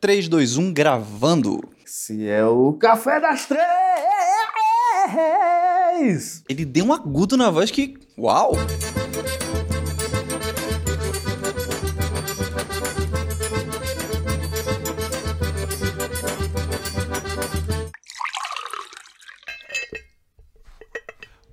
[0.00, 1.60] 3, 2, 1, gravando.
[1.84, 3.64] Se é o Café das Três!
[6.48, 7.94] Ele deu um agudo na voz que.
[8.16, 8.52] Uau!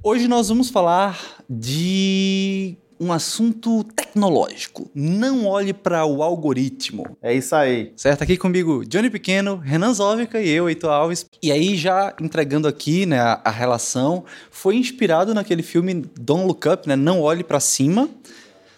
[0.04, 1.20] Hoje nós vamos falar
[1.50, 3.84] de um assunto
[4.16, 4.90] tecnológico.
[4.96, 7.06] Não olhe para o algoritmo.
[7.22, 7.92] É isso aí.
[7.98, 8.24] Certo?
[8.24, 11.26] Aqui comigo, Johnny Pequeno, Renan Zóvica e eu, Heitor Alves.
[11.44, 16.68] E aí, já entregando aqui né, a, a relação, foi inspirado naquele filme Don't Look
[16.68, 16.96] Up, né?
[16.96, 18.10] Não Olhe para Cima.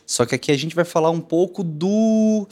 [0.05, 2.47] Só que aqui a gente vai falar um pouco do,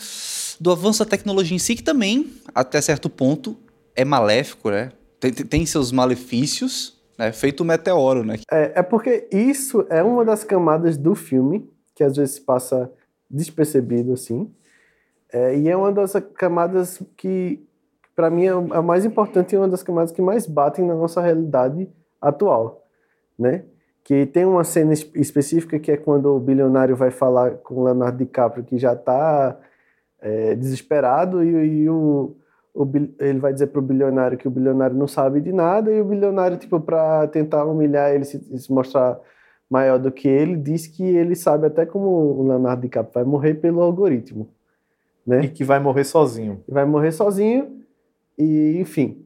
[0.59, 3.58] do avanço da tecnologia em si, que também, até certo ponto,
[3.95, 4.92] é maléfico, né?
[5.20, 7.31] Tem, tem seus malefícios, né?
[7.31, 8.40] Feito um meteoro, né?
[8.52, 12.91] É, é porque isso é uma das camadas do filme que às vezes passa
[13.30, 14.53] despercebido assim.
[15.31, 17.66] É, e é uma das camadas que,
[18.16, 21.22] para mim, é a mais importante e uma das camadas que mais batem na nossa
[21.22, 21.89] realidade
[22.22, 22.86] atual,
[23.38, 23.66] né?
[24.03, 28.17] Que tem uma cena específica que é quando o bilionário vai falar com o Leonardo
[28.20, 29.59] DiCaprio que já está
[30.22, 32.36] é, desesperado e, e o,
[32.73, 36.05] o, ele vai dizer pro bilionário que o bilionário não sabe de nada e o
[36.05, 39.20] bilionário, tipo, para tentar humilhar ele, se, se, mostrar
[39.69, 43.55] maior do que ele, diz que ele sabe até como o Leonardo DiCaprio vai morrer
[43.55, 44.49] pelo algoritmo,
[45.25, 45.45] né?
[45.45, 46.63] E que vai morrer sozinho.
[46.67, 47.81] Vai morrer sozinho
[48.38, 49.25] e, enfim.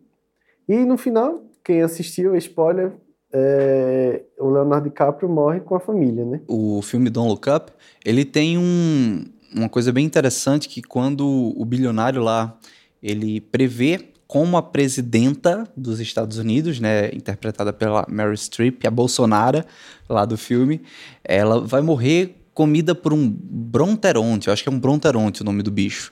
[0.67, 2.93] E no final, quem assistiu, spoiler,
[3.31, 6.41] é, o Leonardo DiCaprio morre com a família, né?
[6.47, 7.71] O filme Don't Look Up,
[8.05, 12.57] ele tem um, uma coisa bem interessante que quando o bilionário lá
[13.01, 19.65] ele prevê como a presidenta dos Estados Unidos, né, interpretada pela Mary Streep, a Bolsonaro
[20.07, 20.83] lá do filme,
[21.23, 25.63] ela vai morrer comida por um bronteronte, eu acho que é um bronteronte o nome
[25.63, 26.11] do bicho.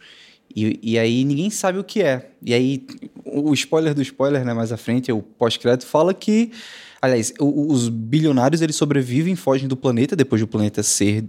[0.56, 2.32] E, e aí ninguém sabe o que é.
[2.42, 2.88] E aí
[3.24, 6.52] o spoiler do spoiler, né, mais à frente, o pós-crédito fala que,
[7.00, 11.24] aliás, os bilionários eles sobrevivem, fogem do planeta depois do planeta ser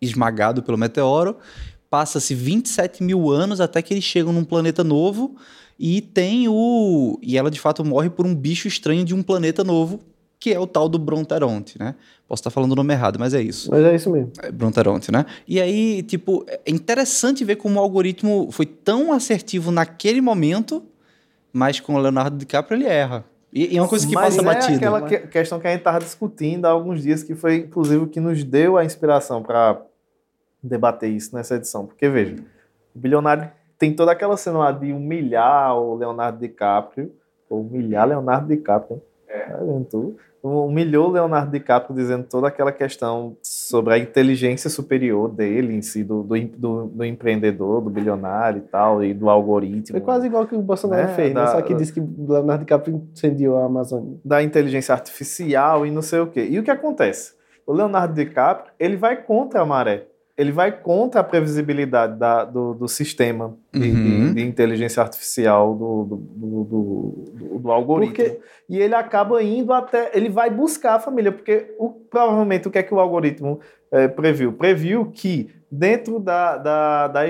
[0.00, 1.36] esmagado pelo meteoro
[1.90, 5.36] passa-se 27 mil anos até que eles chegam num planeta novo
[5.82, 7.18] e tem o.
[7.22, 9.98] E ela de fato morre por um bicho estranho de um planeta novo,
[10.38, 11.94] que é o tal do Bronteronte, né?
[12.28, 13.70] Posso estar falando o nome errado, mas é isso.
[13.70, 14.30] Mas é isso mesmo.
[14.42, 15.24] É Bronteronte, né?
[15.48, 20.82] E aí, tipo, é interessante ver como o algoritmo foi tão assertivo naquele momento,
[21.50, 23.24] mas com o Leonardo DiCaprio ele erra.
[23.50, 24.76] E, é uma coisa que mas passa é batida.
[24.76, 28.06] aquela que, questão que a gente estava discutindo há alguns dias, que foi inclusive o
[28.06, 29.80] que nos deu a inspiração para
[30.62, 31.86] debater isso nessa edição.
[31.86, 32.36] Porque, veja,
[32.94, 37.10] o bilionário tem toda aquela cena lá de humilhar o Leonardo DiCaprio,
[37.48, 39.38] humilhar Leonardo DiCaprio, é.
[39.38, 39.58] Tá
[40.42, 46.04] humilhou o Leonardo DiCaprio dizendo toda aquela questão sobre a inteligência superior dele em si,
[46.04, 49.96] do, do, do, do empreendedor, do bilionário e tal, e do algoritmo.
[49.96, 51.14] É quase igual que o Bolsonaro né?
[51.14, 51.46] fez, né?
[51.46, 54.18] Só que disse que o Leonardo DiCaprio incendiou a Amazônia.
[54.22, 56.46] Da inteligência artificial e não sei o quê.
[56.50, 57.32] E o que acontece?
[57.66, 60.06] O Leonardo DiCaprio, ele vai contra a maré
[60.40, 64.28] ele vai contra a previsibilidade da, do, do, sistema de, uhum.
[64.28, 68.14] de, de, inteligência artificial do, do, do, do algoritmo.
[68.14, 70.10] Porque, e ele acaba indo até.
[70.14, 73.60] Ele vai buscar a família, porque o, provavelmente o que é que o algoritmo
[73.92, 74.50] é, previu?
[74.50, 77.22] Previu que dentro da, da, da,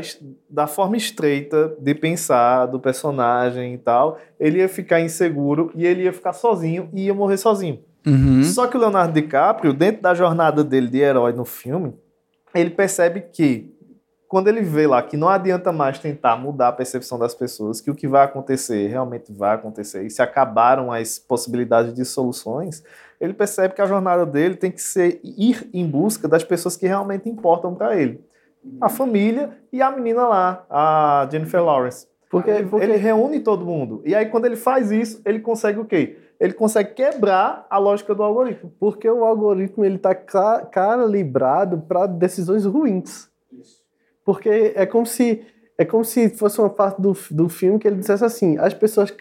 [0.48, 6.04] da, forma estreita de pensar do personagem e tal, ele ia ficar inseguro e ele
[6.04, 7.80] ia ficar sozinho e ia morrer sozinho.
[8.06, 8.44] Uhum.
[8.44, 11.92] Só que o Leonardo DiCaprio, dentro da jornada dele de herói no filme,
[12.54, 13.74] ele percebe que
[14.28, 17.90] quando ele vê lá que não adianta mais tentar mudar a percepção das pessoas, que
[17.90, 22.84] o que vai acontecer realmente vai acontecer, e se acabaram as possibilidades de soluções,
[23.20, 26.86] ele percebe que a jornada dele tem que ser ir em busca das pessoas que
[26.86, 28.24] realmente importam para ele.
[28.80, 32.06] A família e a menina lá, a Jennifer Lawrence.
[32.30, 34.00] Porque, porque ele reúne todo mundo.
[34.04, 36.16] E aí, quando ele faz isso, ele consegue o quê?
[36.40, 38.72] Ele consegue quebrar a lógica do algoritmo.
[38.80, 43.28] Porque o algoritmo ele está calibrado para decisões ruins.
[43.52, 43.82] Isso.
[44.24, 45.44] Porque é como se
[45.76, 49.14] é como se fosse uma parte do, do filme que ele dissesse assim: as pessoas,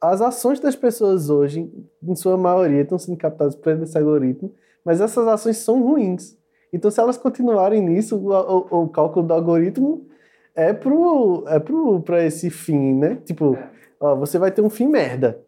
[0.00, 1.70] as ações das pessoas hoje,
[2.02, 6.36] em sua maioria, estão sendo captadas por esse algoritmo, mas essas ações são ruins.
[6.72, 10.06] Então, se elas continuarem nisso, o, o, o cálculo do algoritmo
[10.54, 13.16] é pro é pro para esse fim, né?
[13.24, 13.70] Tipo, é.
[14.00, 15.42] ó, você vai ter um fim merda.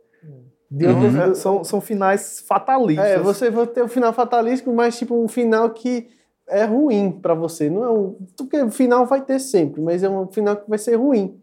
[0.74, 1.34] Uhum.
[1.34, 3.06] São, são finais fatalistas.
[3.06, 6.08] É, você vai ter um final fatalístico, mas tipo um final que
[6.48, 7.70] é ruim para você.
[7.70, 10.78] Não é um, porque o final vai ter sempre, mas é um final que vai
[10.78, 11.40] ser ruim.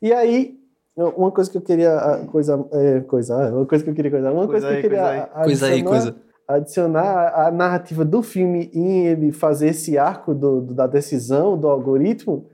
[0.00, 0.58] E aí,
[0.96, 4.46] uma coisa que eu queria coisa é, coisa, uma coisa que eu queria coisa, uma
[4.46, 9.32] coisa, coisa que eu queria coisa aí, coisa adicionar a narrativa do filme em ele
[9.32, 12.46] fazer esse arco do, do, da decisão do algoritmo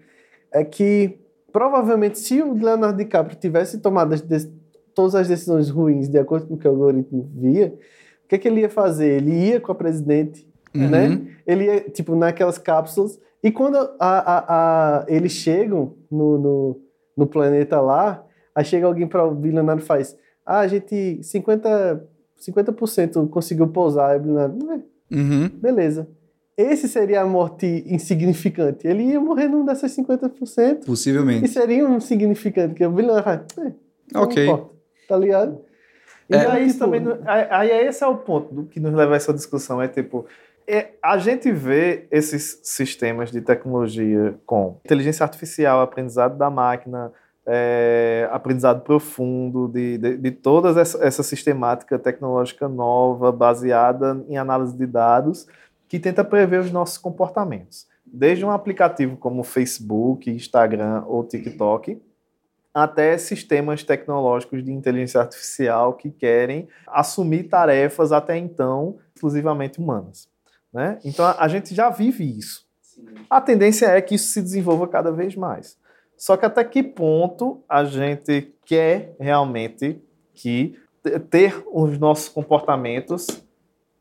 [0.53, 1.19] é que
[1.53, 4.21] provavelmente, se o Leonardo DiCaprio tivesse tomado as
[4.99, 7.73] todas as decisões ruins de acordo com o que o algoritmo via,
[8.25, 9.23] o que, é que ele ia fazer?
[9.23, 10.91] Ele ia com a presidente, uhum.
[10.91, 11.23] né?
[11.47, 13.17] Ele ia, tipo, naquelas cápsulas.
[13.41, 16.81] E quando a, a, a, eles chegam no, no,
[17.17, 22.01] no, planeta lá, aí chega alguém para o bilionário e faz: Ah, a gente 50%,
[22.37, 22.73] 50
[23.31, 24.11] conseguiu pousar.
[24.11, 25.49] Aí o bilionário, é, uhum.
[25.49, 26.09] beleza.
[26.57, 28.85] Esse seria a morte insignificante.
[28.85, 30.85] Ele ia morrer num dessas 50%.
[30.85, 31.45] Possivelmente.
[31.45, 34.45] E seria um insignificante, que o bilionário faz: é, Ok.
[34.45, 34.78] Importa
[35.09, 35.65] tá ligado?
[36.31, 39.15] E é, aí, tipo, também, aí, aí esse é o ponto do que nos leva
[39.15, 40.27] a essa discussão, é tipo,
[40.67, 47.11] é, a gente vê esses sistemas de tecnologia com inteligência artificial, aprendizado da máquina,
[47.47, 54.77] é, aprendizado profundo, de, de, de toda essa, essa, sistemática tecnológica nova, baseada em análise
[54.77, 55.47] de dados,
[55.89, 57.87] que tenta prever os nossos comportamentos.
[58.05, 61.99] Desde um aplicativo como Facebook, Instagram ou TikTok,
[62.73, 70.29] até sistemas tecnológicos de inteligência artificial que querem assumir tarefas até então exclusivamente humanas.
[70.73, 70.99] Né?
[71.05, 72.67] Então a, gente já vive isso.
[73.29, 75.77] A tendência é que isso se desenvolva cada vez mais.
[76.17, 80.01] Só que até que ponto a gente quer realmente
[80.35, 80.79] que
[81.31, 83.27] ter os nossos comportamentos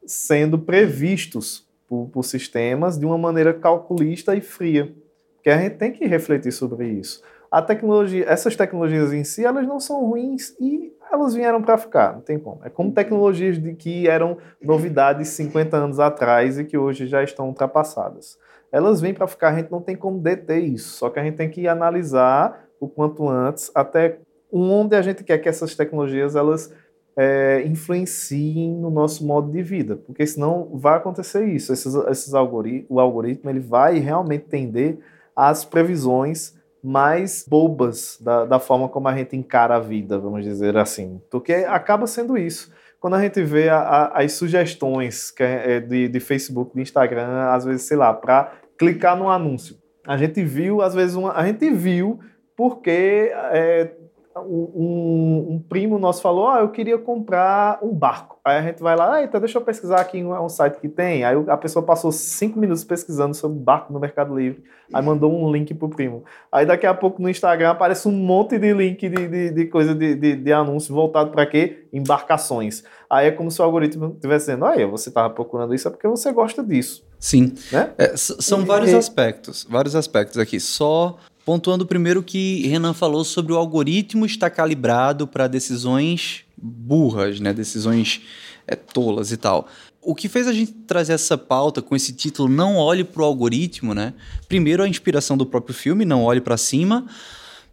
[0.05, 4.93] sendo previstos por, por sistemas de uma maneira calculista e fria?
[5.35, 9.65] Porque a gente tem que refletir sobre isso a tecnologia, essas tecnologias em si, elas
[9.65, 12.59] não são ruins e elas vieram para ficar, não tem como.
[12.63, 17.47] É como tecnologias de que eram novidades 50 anos atrás e que hoje já estão
[17.47, 18.37] ultrapassadas.
[18.71, 21.35] Elas vêm para ficar, a gente não tem como deter isso, só que a gente
[21.35, 24.19] tem que analisar o quanto antes até
[24.51, 26.73] onde a gente quer que essas tecnologias elas
[27.17, 31.73] é, influenciem no nosso modo de vida, porque senão vai acontecer isso.
[31.73, 34.99] Esses, esses algoritmos, o algoritmo ele vai realmente tender
[35.35, 36.56] às previsões
[36.87, 41.21] mais bobas da, da forma como a gente encara a vida, vamos dizer assim.
[41.29, 42.71] Porque acaba sendo isso.
[42.97, 47.65] Quando a gente vê a, a, as sugestões é, de, de Facebook, de Instagram, às
[47.65, 49.75] vezes, sei lá, para clicar no anúncio.
[50.05, 52.21] A gente viu, às vezes, uma, a gente viu
[52.55, 53.91] porque é,
[54.39, 58.39] um, um, primo nosso falou: ah, eu queria comprar um barco.
[58.43, 60.87] Aí a gente vai lá, ah, então deixa eu pesquisar aqui um, um site que
[60.87, 61.23] tem.
[61.23, 64.63] Aí a pessoa passou cinco minutos pesquisando sobre barco no Mercado Livre,
[64.93, 66.23] aí mandou um link pro primo.
[66.51, 69.93] Aí daqui a pouco no Instagram aparece um monte de link de, de, de coisa
[69.93, 71.87] de, de, de anúncio voltado para quê?
[71.91, 72.83] Embarcações.
[73.09, 76.07] Aí é como se o algoritmo estivesse dizendo: aí você estava procurando isso é porque
[76.07, 77.05] você gosta disso.
[77.19, 77.53] Sim.
[77.71, 77.91] Né?
[77.97, 80.59] É, são vários aspectos, vários aspectos aqui.
[80.59, 87.53] Só Pontuando primeiro que Renan falou sobre o algoritmo estar calibrado para decisões burras, né?
[87.53, 88.19] decisões
[88.67, 89.65] é, tolas e tal.
[90.01, 93.25] O que fez a gente trazer essa pauta com esse título Não Olhe para o
[93.25, 94.13] Algoritmo, né?
[94.49, 97.05] Primeiro a inspiração do próprio filme, Não Olhe para Cima,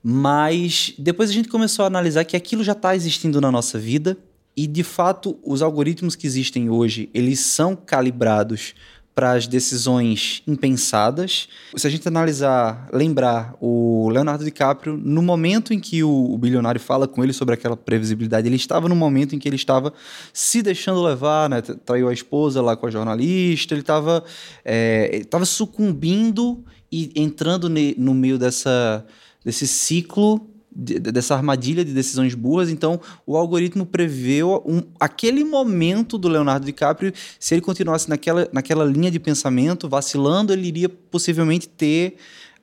[0.00, 4.16] mas depois a gente começou a analisar que aquilo já está existindo na nossa vida
[4.56, 8.72] e, de fato, os algoritmos que existem hoje, eles são calibrados
[9.14, 11.48] para as decisões impensadas.
[11.76, 16.80] Se a gente analisar, lembrar o Leonardo DiCaprio, no momento em que o, o, bilionário
[16.80, 19.92] fala com ele sobre aquela previsibilidade, ele estava no momento em que ele estava
[20.32, 21.62] se deixando levar, né?
[21.62, 24.24] traiu a esposa lá com a jornalista, ele estava
[24.64, 29.06] é, sucumbindo e entrando ne, no meio dessa,
[29.44, 32.70] desse ciclo de, dessa armadilha de decisões burras.
[32.70, 37.12] Então, o algoritmo preveu um, aquele momento do Leonardo DiCaprio.
[37.38, 42.16] Se ele continuasse naquela, naquela linha de pensamento, vacilando, ele iria possivelmente ter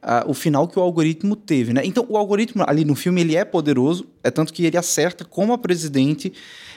[0.03, 1.73] uh, o final que o algoritmo teve.
[1.73, 1.81] Né?
[1.85, 5.53] Então, o algoritmo ali no filme ele é poderoso, é tanto que ele acerta como
[5.53, 6.33] a presidente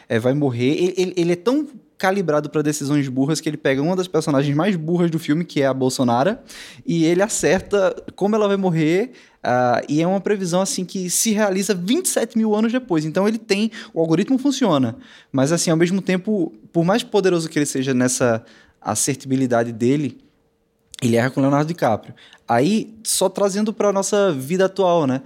[0.09, 0.73] é, vai morrer.
[0.73, 1.67] Ele, ele, ele é tão
[2.05, 5.63] calibrado para decisões burras que ele pega uma das personagens mais burras do filme, que
[5.63, 6.37] é a Bolsonaro,
[6.85, 9.13] e ele acerta como ela vai morrer.
[9.43, 13.07] Uh, e é uma previsão assim que se realiza 27 mil anos depois.
[13.07, 13.71] Então ele tem.
[13.95, 14.97] O algoritmo funciona.
[15.33, 18.45] Mas assim, ao mesmo tempo, por mais poderoso que ele seja nessa
[18.83, 20.19] assertibilidade dele,
[21.03, 22.15] ele erra com Leonardo DiCaprio.
[22.47, 25.23] Aí, só trazendo para nossa vida atual, né?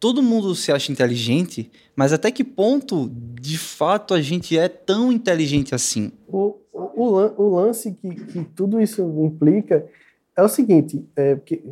[0.00, 5.12] Todo mundo se acha inteligente, mas até que ponto, de fato, a gente é tão
[5.12, 6.10] inteligente assim?
[6.26, 7.04] O, o,
[7.42, 9.86] o lance que, que tudo isso implica
[10.34, 11.62] é o seguinte, é, porque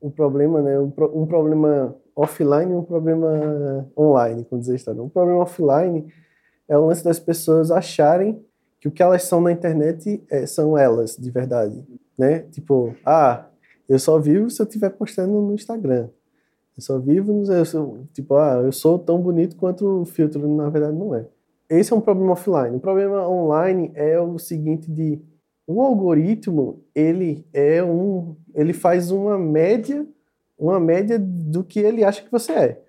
[0.00, 5.02] o problema, né, um, um problema offline e um problema online, como dizer história.
[5.02, 6.12] Um problema offline
[6.68, 8.44] é o lance das pessoas acharem
[8.80, 11.82] que o que elas são na internet é, são elas, de verdade,
[12.18, 12.40] né?
[12.50, 13.46] Tipo, ah,
[13.88, 16.08] eu só vivo se eu estiver postando no Instagram.
[16.76, 20.68] Eu só vivo, eu sou, tipo, ah, eu sou tão bonito quanto o filtro, na
[20.68, 21.26] verdade não é.
[21.68, 22.76] Esse é um problema offline.
[22.76, 25.20] O problema online é o seguinte de
[25.66, 30.06] o algoritmo, ele é um, ele faz uma média
[30.58, 32.80] uma média do que ele acha que você é.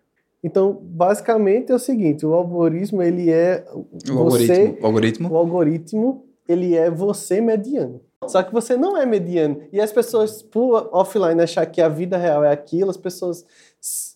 [0.43, 5.37] Então, basicamente é o seguinte, o algoritmo ele é o você, algoritmo, o algoritmo, o
[5.37, 8.01] algoritmo ele é você mediano.
[8.29, 9.61] Só que você não é mediano.
[9.71, 13.45] E as pessoas, por offline, achar que a vida real é aquilo, as pessoas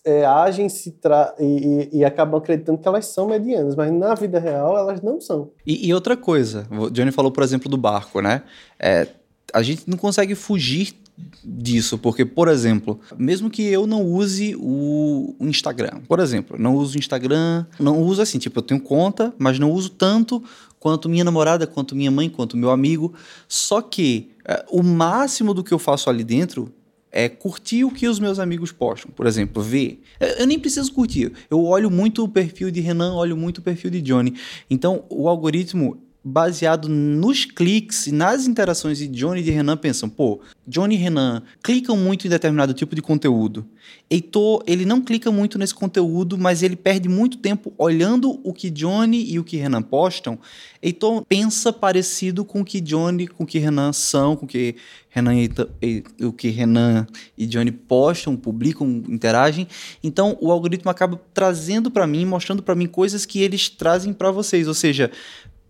[0.04, 4.14] é, agem se tra e, e, e, acabam acreditando que elas são medianas, mas na
[4.14, 5.52] vida real elas não são.
[5.64, 8.42] E, e outra coisa, o Johnny falou, por exemplo, do barco, né?
[8.78, 9.06] É,
[9.52, 10.94] a gente não consegue fugir
[11.44, 16.96] disso, porque, por exemplo, mesmo que eu não use o Instagram, por exemplo, não uso
[16.96, 20.42] o Instagram, não uso assim, tipo, eu tenho conta, mas não uso tanto
[20.80, 23.14] quanto minha namorada, quanto minha mãe, quanto meu amigo.
[23.46, 26.72] Só que é, o máximo do que eu faço ali dentro
[27.12, 29.10] é curtir o que os meus amigos postam.
[29.10, 30.02] Por exemplo, ver.
[30.38, 31.32] Eu nem preciso curtir.
[31.50, 34.34] Eu olho muito o perfil de Renan, olho muito o perfil de Johnny.
[34.70, 40.08] Então, o algoritmo baseado nos cliques e nas interações de Johnny e de Renan pensam,
[40.08, 43.66] pô, Johnny e Renan clicam muito em determinado tipo de conteúdo.
[44.08, 48.68] Heitor, ele não clica muito nesse conteúdo, mas ele perde muito tempo olhando o que
[48.70, 50.38] Johnny e o que Renan postam.
[50.82, 54.76] Heitor pensa parecido com o que Johnny, com o que Renan são, com o que
[55.08, 59.66] Renan e, o que Renan e Johnny postam, publicam, interagem.
[60.02, 64.30] Então, o algoritmo acaba trazendo para mim, mostrando para mim coisas que eles trazem para
[64.30, 65.10] vocês, ou seja,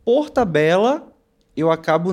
[0.05, 1.13] por tabela,
[1.57, 2.13] eu acabo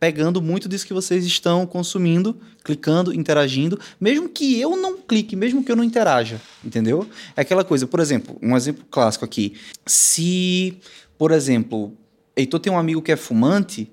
[0.00, 5.62] pegando muito disso que vocês estão consumindo, clicando, interagindo, mesmo que eu não clique, mesmo
[5.62, 7.06] que eu não interaja, entendeu?
[7.36, 9.54] É aquela coisa, por exemplo, um exemplo clássico aqui.
[9.84, 10.78] Se,
[11.18, 11.92] por exemplo,
[12.34, 13.92] Heitor tem um amigo que é fumante,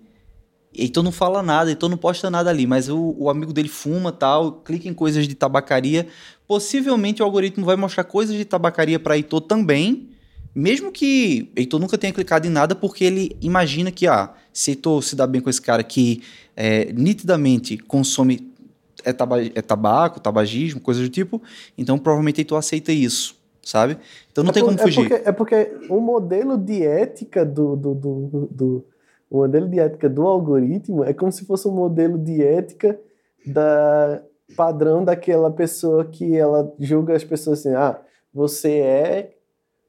[0.74, 4.12] Heitor não fala nada, Heitor não posta nada ali, mas o, o amigo dele fuma
[4.12, 6.08] tal, clica em coisas de tabacaria,
[6.48, 10.08] possivelmente o algoritmo vai mostrar coisas de tabacaria para Heitor também,
[10.58, 15.04] mesmo que Heitor nunca tenha clicado em nada, porque ele imagina que, ah, se Heitor
[15.04, 16.24] se dá bem com esse cara que
[16.56, 18.52] é, nitidamente consome
[19.06, 21.40] é, taba é tabaco, tabagismo, coisas do tipo,
[21.78, 24.00] então provavelmente Heitor aceita isso, sabe?
[24.32, 25.06] Então não é tem por, como fugir.
[25.06, 28.86] É porque, é porque o modelo de ética do, do, do, do,
[29.30, 33.00] o modelo de ética do algoritmo é como se fosse um modelo de ética
[33.46, 34.24] da
[34.56, 38.02] padrão daquela pessoa que ela julga as pessoas assim, ah,
[38.34, 39.37] você é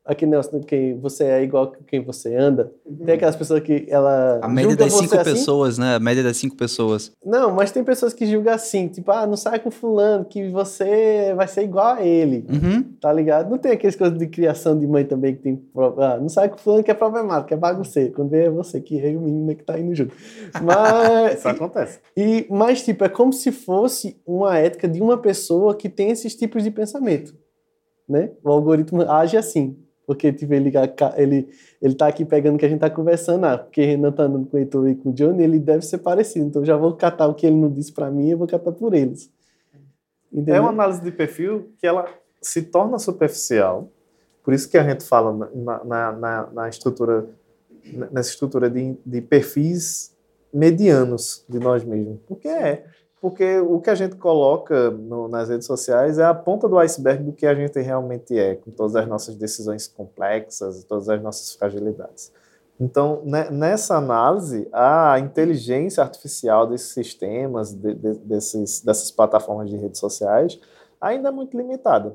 [0.08, 2.72] aqui Nelson, que você é igual quem você anda.
[2.86, 3.04] Uhum.
[3.04, 4.40] Tem aquelas pessoas que ela.
[4.42, 5.30] A média das cinco assim.
[5.32, 5.96] pessoas, né?
[5.96, 7.12] A média das cinco pessoas.
[7.24, 11.34] Não, mas tem pessoas que julgam assim, tipo, ah, não sai com fulano, que você
[11.36, 12.46] vai ser igual a ele.
[12.48, 12.82] Uhum.
[12.98, 13.50] Tá ligado?
[13.50, 15.62] Não tem aquelas coisas de criação de mãe também que tem.
[15.98, 18.14] Ah, não sai com fulano que é problemático, que é bagunceiro.
[18.14, 20.14] Quando vê é você, que é o menino que tá indo junto.
[20.62, 21.38] Mas.
[21.38, 22.00] Isso acontece.
[22.16, 26.34] E, mas, tipo, é como se fosse uma ética de uma pessoa que tem esses
[26.34, 27.34] tipos de pensamento.
[28.08, 28.30] Né?
[28.42, 29.76] O algoritmo age assim.
[30.08, 30.72] Porque, tipo, ele,
[31.18, 31.48] ele,
[31.82, 34.46] ele tá aqui pegando o que a gente tá conversando, ah, porque Renan tá andando
[34.46, 36.46] com o Heitor e com o Johnny, ele deve ser parecido.
[36.46, 38.94] Então, já vou catar o que ele não disse para mim, eu vou catar por
[38.94, 39.30] eles.
[40.32, 40.54] Entendeu?
[40.54, 42.06] É uma análise de perfil que ela
[42.40, 43.92] se torna superficial.
[44.42, 47.28] Por isso que a gente fala na, na, na, na estrutura,
[48.10, 50.16] nessa estrutura de, de perfis
[50.50, 52.18] medianos de nós mesmos.
[52.26, 52.86] Porque é.
[53.20, 57.24] Porque o que a gente coloca no, nas redes sociais é a ponta do iceberg
[57.24, 61.54] do que a gente realmente é, com todas as nossas decisões complexas, todas as nossas
[61.54, 62.32] fragilidades.
[62.80, 69.98] Então, nessa análise, a inteligência artificial desses sistemas, de, de, desses, dessas plataformas de redes
[69.98, 70.60] sociais,
[71.00, 72.14] ainda é muito limitada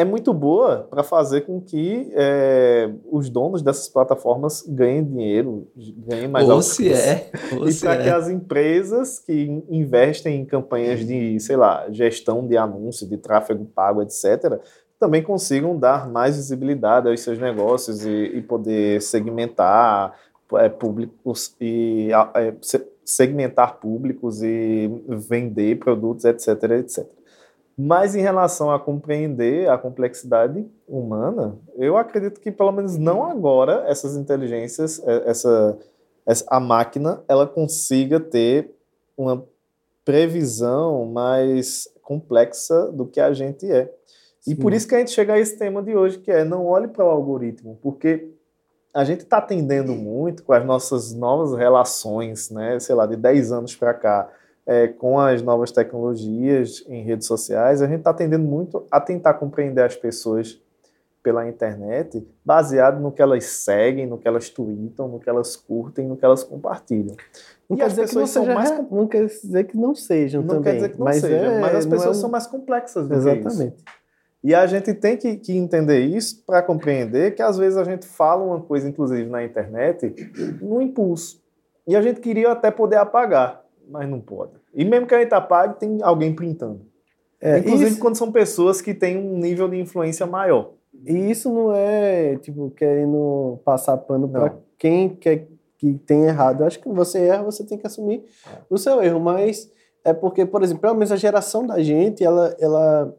[0.00, 6.26] é muito boa para fazer com que é, os donos dessas plataformas ganhem dinheiro, ganhem
[6.26, 7.30] mais Ou se é.
[7.52, 8.02] Ou e para é.
[8.02, 13.66] que as empresas que investem em campanhas de, sei lá, gestão de anúncio, de tráfego
[13.66, 14.58] pago, etc.,
[14.98, 20.14] também consigam dar mais visibilidade aos seus negócios e, e poder segmentar
[20.54, 22.54] é, públicos e é,
[23.04, 27.19] segmentar públicos e vender produtos, etc, etc.
[27.82, 33.84] Mas em relação a compreender a complexidade humana, eu acredito que pelo menos não agora
[33.86, 35.78] essas inteligências, é, essa,
[36.26, 38.70] essa a máquina, ela consiga ter
[39.16, 39.42] uma
[40.04, 43.90] previsão mais complexa do que a gente é.
[44.40, 44.52] Sim.
[44.52, 46.66] E por isso que a gente chega a esse tema de hoje, que é não
[46.66, 48.30] olhe para o algoritmo, porque
[48.92, 53.52] a gente está atendendo muito com as nossas novas relações, né, sei lá, de 10
[53.52, 54.30] anos para cá,
[54.66, 59.34] é, com as novas tecnologias em redes sociais, a gente está tendendo muito a tentar
[59.34, 60.60] compreender as pessoas
[61.22, 66.06] pela internet, baseado no que elas seguem, no que elas tweetam, no que elas curtem,
[66.06, 67.14] no que elas compartilham.
[67.68, 68.90] Não e quer dizer que não seja, mais...
[68.90, 70.62] não quer dizer que não sejam não também.
[70.62, 72.20] quer dizer que não mas sejam, é, mas as pessoas é...
[72.20, 73.42] são mais complexas do Exatamente.
[73.42, 74.00] que isso.
[74.42, 78.06] E a gente tem que, que entender isso para compreender que às vezes a gente
[78.06, 80.14] fala uma coisa, inclusive na internet,
[80.62, 81.42] no impulso.
[81.86, 83.59] E a gente queria até poder apagar,
[83.90, 84.52] mas não pode.
[84.74, 86.80] E mesmo que a gente apague, tem alguém printando.
[87.40, 88.00] É, Inclusive isso...
[88.00, 90.72] quando são pessoas que têm um nível de influência maior.
[91.06, 95.46] E isso não é, tipo, querendo passar pano para quem quer
[95.78, 96.60] que tem errado.
[96.60, 98.58] Eu acho que você erra, você tem que assumir é.
[98.68, 99.70] o seu erro, mas
[100.04, 103.16] é porque, por exemplo, pelo menos a geração da gente, ela, ela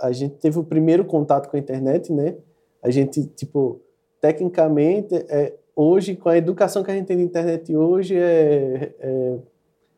[0.00, 2.36] a gente teve o primeiro contato com a internet, né?
[2.82, 3.80] A gente, tipo,
[4.20, 9.34] tecnicamente, é, hoje, com a educação que a gente tem de internet hoje, é, é,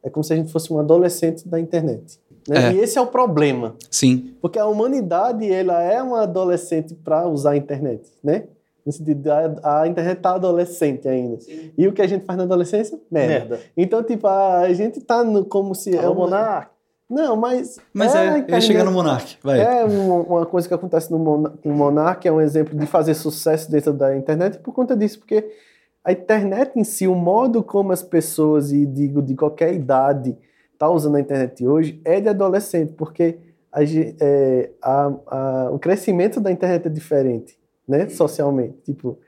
[0.03, 2.21] é como se a gente fosse um adolescente da internet.
[2.49, 2.71] Né?
[2.71, 2.73] É.
[2.73, 3.77] E esse é o problema.
[3.89, 4.35] Sim.
[4.41, 8.45] Porque a humanidade, ela é uma adolescente para usar a internet, né?
[8.85, 11.39] No sentido, a, a internet tá adolescente ainda.
[11.41, 11.71] Sim.
[11.77, 12.99] E o que a gente faz na adolescência?
[13.11, 13.29] Merda.
[13.29, 13.61] Merda.
[13.77, 15.95] Então, tipo, a, a gente tá no, como se...
[15.95, 16.15] é uma...
[16.15, 16.79] monarca.
[17.09, 17.79] Não, mas...
[17.93, 19.59] Mas é, é chegar no Monark, vai.
[19.61, 23.95] É uma, uma coisa que acontece no, Monark, é um exemplo de fazer sucesso dentro
[23.95, 25.51] da internet por conta disso, porque
[26.09, 30.35] a internet em si, o modo como as pessoas, e digo de qualquer idade,
[30.79, 33.37] tá usando a internet hoje, é de adolescente, porque
[33.71, 38.79] a, é, a, a, o crescimento da internet é diferente, né, socialmente.
[38.85, 39.19] Tipo,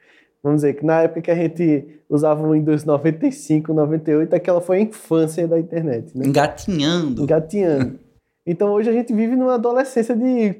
[0.42, 4.78] vamos dizer que na época que a gente usava o Windows 95, 98, aquela foi
[4.78, 6.16] a infância da internet.
[6.16, 6.24] Né?
[6.24, 7.24] Engatinhando.
[7.24, 8.00] Engatinhando.
[8.46, 10.54] Então hoje a gente vive numa adolescência de,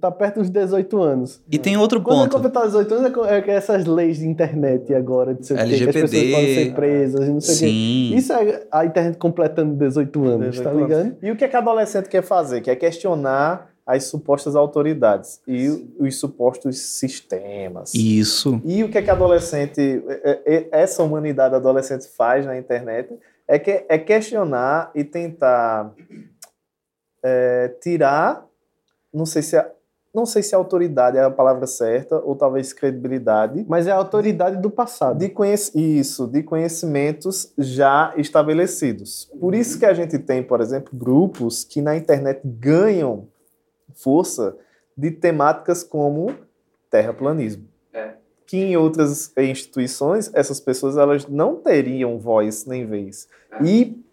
[0.00, 1.42] tá perto dos 18 anos.
[1.50, 2.30] E tem outro Quando ponto.
[2.30, 5.98] Quando completar 18 anos é, é essas leis de internet agora, de ser LGPD, que
[5.98, 8.16] as pessoas podem ser presas, não sei o quê.
[8.16, 11.00] Isso é a internet completando 18 anos, 18 tá ligado?
[11.00, 11.16] Anos.
[11.22, 12.62] E o que é que a adolescente quer fazer?
[12.62, 15.68] Quer questionar as supostas autoridades e
[15.98, 17.92] os supostos sistemas.
[17.94, 18.60] Isso.
[18.64, 23.14] E o que é que a adolescente, é, é, essa humanidade adolescente faz na internet
[23.46, 25.92] é, que, é questionar e tentar
[27.24, 28.46] é, tirar,
[29.12, 29.70] não sei se a,
[30.14, 33.96] não sei se a autoridade é a palavra certa ou talvez credibilidade, mas é a
[33.96, 35.18] autoridade do passado.
[35.18, 35.34] De
[35.74, 39.28] isso, de conhecimentos já estabelecidos.
[39.40, 43.26] Por isso que a gente tem, por exemplo, grupos que na internet ganham
[43.92, 44.56] força
[44.96, 46.32] de temáticas como
[46.88, 47.66] terraplanismo.
[47.92, 48.12] É.
[48.46, 53.26] Que em outras instituições essas pessoas elas não teriam voz nem vez.
[53.50, 53.64] É.
[53.64, 54.04] E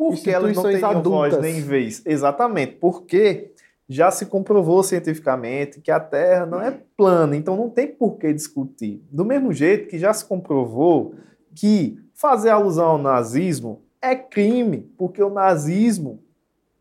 [0.00, 2.00] por que elas não têm voz nem vez?
[2.06, 3.52] Exatamente, porque
[3.86, 8.32] já se comprovou cientificamente que a Terra não é plana, então não tem por que
[8.32, 9.04] discutir.
[9.10, 11.14] Do mesmo jeito que já se comprovou
[11.54, 16.22] que fazer alusão ao nazismo é crime, porque o nazismo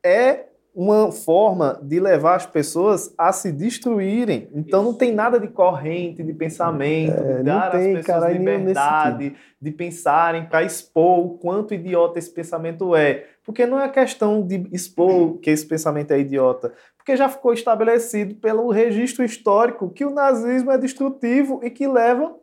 [0.02, 4.48] é uma forma de levar as pessoas a se destruírem.
[4.54, 9.36] Então não tem nada de corrente, de pensamento, é, de dar às pessoas cara, liberdade
[9.62, 13.26] de pensarem para expor o quanto idiota esse pensamento é.
[13.44, 18.36] Porque não é questão de expor que esse pensamento é idiota, porque já ficou estabelecido
[18.36, 22.36] pelo registro histórico que o nazismo é destrutivo e que leva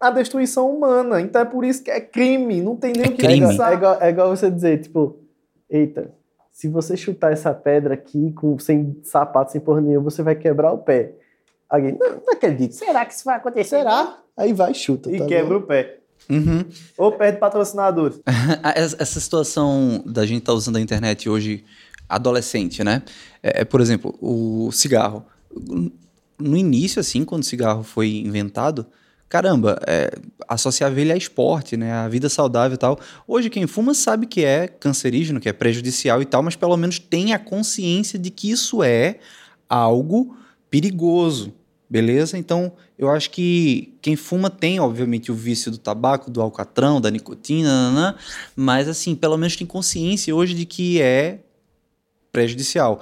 [0.00, 1.20] à destruição humana.
[1.20, 3.46] Então é por isso que é crime, não tem nem é o que crime.
[3.46, 3.72] pensar.
[3.72, 5.20] É igual, é igual você dizer, tipo,
[5.70, 6.12] eita,
[6.58, 10.72] se você chutar essa pedra aqui com, sem sapato, sem porra nenhuma, você vai quebrar
[10.72, 11.12] o pé.
[11.70, 12.74] Alguém, não, não acredito.
[12.74, 13.76] Será que isso vai acontecer?
[13.78, 14.18] Será?
[14.36, 15.08] Aí vai, chuta.
[15.08, 16.00] E tá quebra o pé.
[16.28, 16.64] Uhum.
[16.96, 18.18] Ou perde patrocinador.
[18.74, 21.64] Essa situação da gente estar tá usando a internet hoje,
[22.08, 23.04] adolescente, né?
[23.40, 25.24] É, é, por exemplo, o cigarro.
[26.36, 28.84] No início, assim, quando o cigarro foi inventado,
[29.28, 30.10] caramba, é,
[30.48, 32.98] associava ele a esporte, né, a vida saudável e tal.
[33.26, 36.98] Hoje quem fuma sabe que é cancerígeno, que é prejudicial e tal, mas pelo menos
[36.98, 39.18] tem a consciência de que isso é
[39.68, 40.34] algo
[40.70, 41.52] perigoso,
[41.88, 42.38] beleza?
[42.38, 47.10] Então eu acho que quem fuma tem, obviamente, o vício do tabaco, do alcatrão, da
[47.10, 48.16] nicotina,
[48.56, 51.40] mas assim, pelo menos tem consciência hoje de que é
[52.32, 53.00] prejudicial.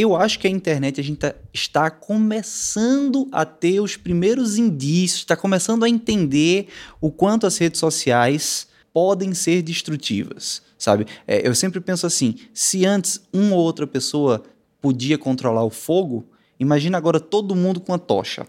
[0.00, 5.20] Eu acho que a internet a gente tá, está começando a ter os primeiros indícios,
[5.20, 6.68] está começando a entender
[7.02, 11.06] o quanto as redes sociais podem ser destrutivas, sabe?
[11.26, 14.42] É, eu sempre penso assim: se antes uma ou outra pessoa
[14.80, 16.24] podia controlar o fogo,
[16.58, 18.46] imagina agora todo mundo com a tocha.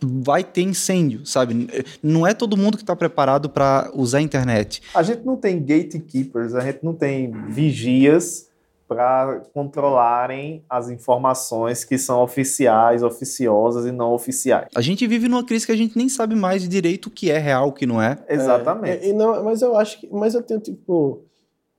[0.00, 1.68] Vai ter incêndio, sabe?
[2.00, 4.82] Não é todo mundo que está preparado para usar a internet.
[4.94, 8.53] A gente não tem gatekeepers, a gente não tem vigias
[8.86, 14.68] para controlarem as informações que são oficiais, oficiosas e não oficiais.
[14.74, 17.30] A gente vive numa crise que a gente nem sabe mais de direito o que
[17.30, 18.18] é real, o que não é.
[18.28, 19.08] Exatamente.
[19.08, 21.24] É, não, mas eu acho que, mas eu tenho tipo,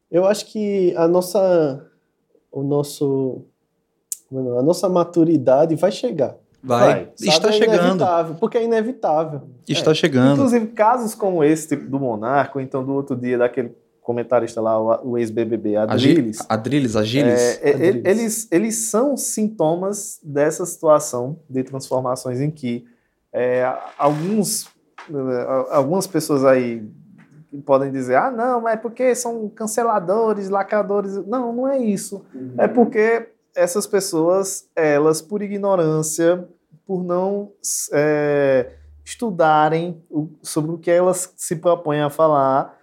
[0.09, 1.85] eu acho que a nossa,
[2.51, 3.43] o nosso,
[4.31, 6.35] a nossa maturidade vai chegar.
[6.63, 7.11] Vai, vai.
[7.21, 8.03] está é chegando.
[8.39, 9.43] Porque é inevitável.
[9.67, 9.93] Está é.
[9.93, 10.33] chegando.
[10.33, 15.17] Inclusive, casos como esse, tipo do Monarco, então do outro dia, daquele comentarista lá, o
[15.17, 16.37] ex-BBB, Adriles.
[16.47, 17.59] Adriles, Agiles.
[17.59, 18.05] É, Adriles.
[18.05, 22.85] Eles, eles são sintomas dessa situação de transformações em que
[23.33, 24.69] é, alguns,
[25.71, 26.87] algumas pessoas aí
[27.65, 31.15] podem dizer, ah, não, mas é porque são canceladores, lacradores.
[31.25, 32.23] Não, não é isso.
[32.31, 32.53] Uhum.
[32.59, 36.47] É porque essas pessoas, elas, por ignorância,
[36.85, 37.51] por não
[37.91, 42.74] é, estudarem o, sobre o que elas se propõem a falar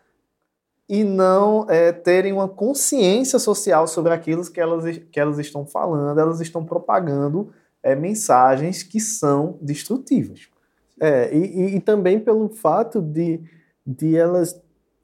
[0.89, 6.19] e não é, terem uma consciência social sobre aquilo que elas, que elas estão falando,
[6.19, 7.51] elas estão propagando
[7.83, 10.49] é, mensagens que são destrutivas.
[11.01, 13.41] É, e, e, também pelo fato de,
[13.85, 14.61] de elas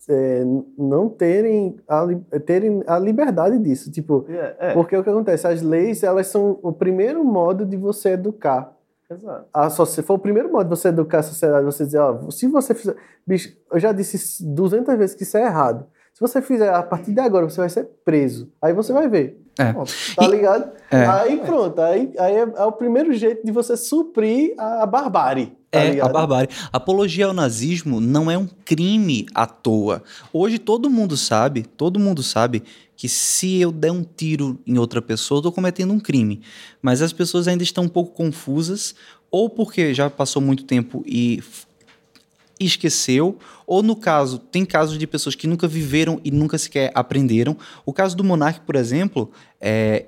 [0.09, 0.45] é,
[0.77, 2.07] não terem a,
[2.45, 3.91] terem a liberdade disso.
[3.91, 4.75] Tipo, é, é.
[4.75, 5.47] porque o que acontece?
[5.47, 8.78] As leis, elas são o primeiro modo de você educar.
[9.11, 9.49] Exato.
[9.53, 12.47] A, se for o primeiro modo de você educar a sociedade, você dizer, ó, se
[12.47, 12.95] você fizer...
[13.27, 15.87] Bicho, eu já disse 200 vezes que isso é errado.
[16.13, 18.53] Se você fizer a partir de agora, você vai ser preso.
[18.61, 19.41] Aí você vai ver.
[19.59, 19.75] É.
[20.15, 20.71] Tá ligado?
[20.91, 21.05] É.
[21.05, 25.53] Aí pronto, aí, aí é, é, o primeiro jeito de você suprir a, a barbárie.
[25.71, 26.09] Tá é, ligado?
[26.09, 26.49] a barbárie.
[26.73, 30.03] Apologia ao nazismo não é um crime à toa.
[30.33, 32.63] Hoje todo mundo sabe, todo mundo sabe
[32.97, 36.41] que se eu der um tiro em outra pessoa, eu tô cometendo um crime.
[36.81, 38.95] Mas as pessoas ainda estão um pouco confusas,
[39.31, 41.43] ou porque já passou muito tempo e
[42.61, 47.57] esqueceu, ou no caso, tem casos de pessoas que nunca viveram e nunca sequer aprenderam.
[47.85, 50.07] O caso do Monark, por exemplo, é,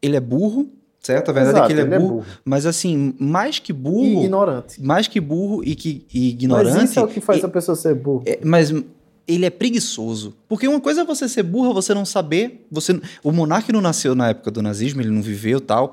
[0.00, 0.68] ele é burro,
[1.00, 1.30] certo?
[1.30, 4.04] A verdade Exato, é que ele, é, burro, é, burro, Mas assim, mais que burro.
[4.04, 4.82] E ignorante.
[4.82, 6.74] Mais que burro e que e ignorante.
[6.74, 8.22] Mas isso é o que faz e, a pessoa ser burro.
[8.26, 8.72] É, mas
[9.26, 10.34] ele é preguiçoso.
[10.48, 12.66] Porque uma coisa é você ser burro, você não saber.
[12.70, 15.92] Você, o monarca não nasceu na época do nazismo, ele não viveu tal,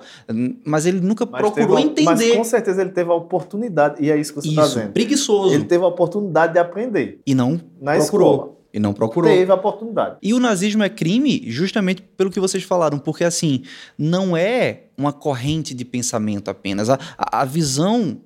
[0.66, 2.06] mas ele nunca mas procurou teve, entender.
[2.06, 4.92] Mas com certeza ele teve a oportunidade, e é isso que você está dizendo.
[4.92, 5.54] Preguiçoso.
[5.54, 7.20] Ele teve a oportunidade de aprender.
[7.26, 8.34] E não na procurou.
[8.34, 8.60] Escola.
[8.72, 9.32] E não procurou.
[9.32, 10.18] Teve a oportunidade.
[10.22, 13.64] E o nazismo é crime justamente pelo que vocês falaram, porque assim,
[13.98, 16.90] não é uma corrente de pensamento apenas.
[16.90, 18.20] A, a visão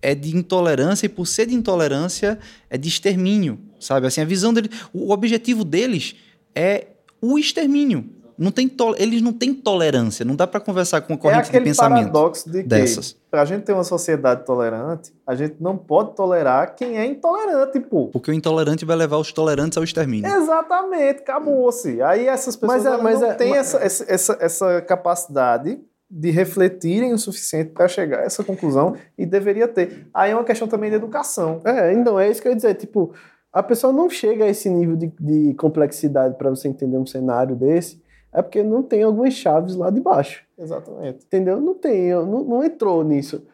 [0.00, 2.38] é de intolerância e por ser de intolerância
[2.70, 4.06] é de extermínio, sabe?
[4.06, 6.16] Assim, a visão dele, o objetivo deles
[6.54, 6.86] é
[7.20, 8.04] o extermínio.
[8.38, 11.58] Não tem to, eles não têm tolerância, não dá para conversar com a corrente é
[11.58, 13.16] de pensamento paradoxo de que, dessas.
[13.28, 18.06] Pra gente ter uma sociedade tolerante, a gente não pode tolerar quem é intolerante, pô.
[18.06, 20.30] Porque o intolerante vai levar os tolerantes ao extermínio.
[20.32, 22.00] Exatamente, acabou-se.
[22.00, 23.74] Aí essas pessoas mas é, mas não é, têm mas...
[23.74, 29.66] essa, essa, essa capacidade de refletirem o suficiente para chegar a essa conclusão e deveria
[29.66, 30.08] ter.
[30.14, 31.60] Aí é uma questão também de educação.
[31.64, 32.74] É, então, é isso que eu ia dizer.
[32.74, 33.12] Tipo,
[33.52, 37.56] a pessoa não chega a esse nível de, de complexidade para você entender um cenário
[37.56, 40.44] desse, é porque não tem algumas chaves lá de baixo.
[40.56, 41.24] Exatamente.
[41.24, 41.60] Entendeu?
[41.60, 43.46] Não tem, não, não entrou nisso.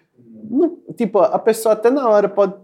[0.97, 2.55] Tipo, a pessoa até na hora pode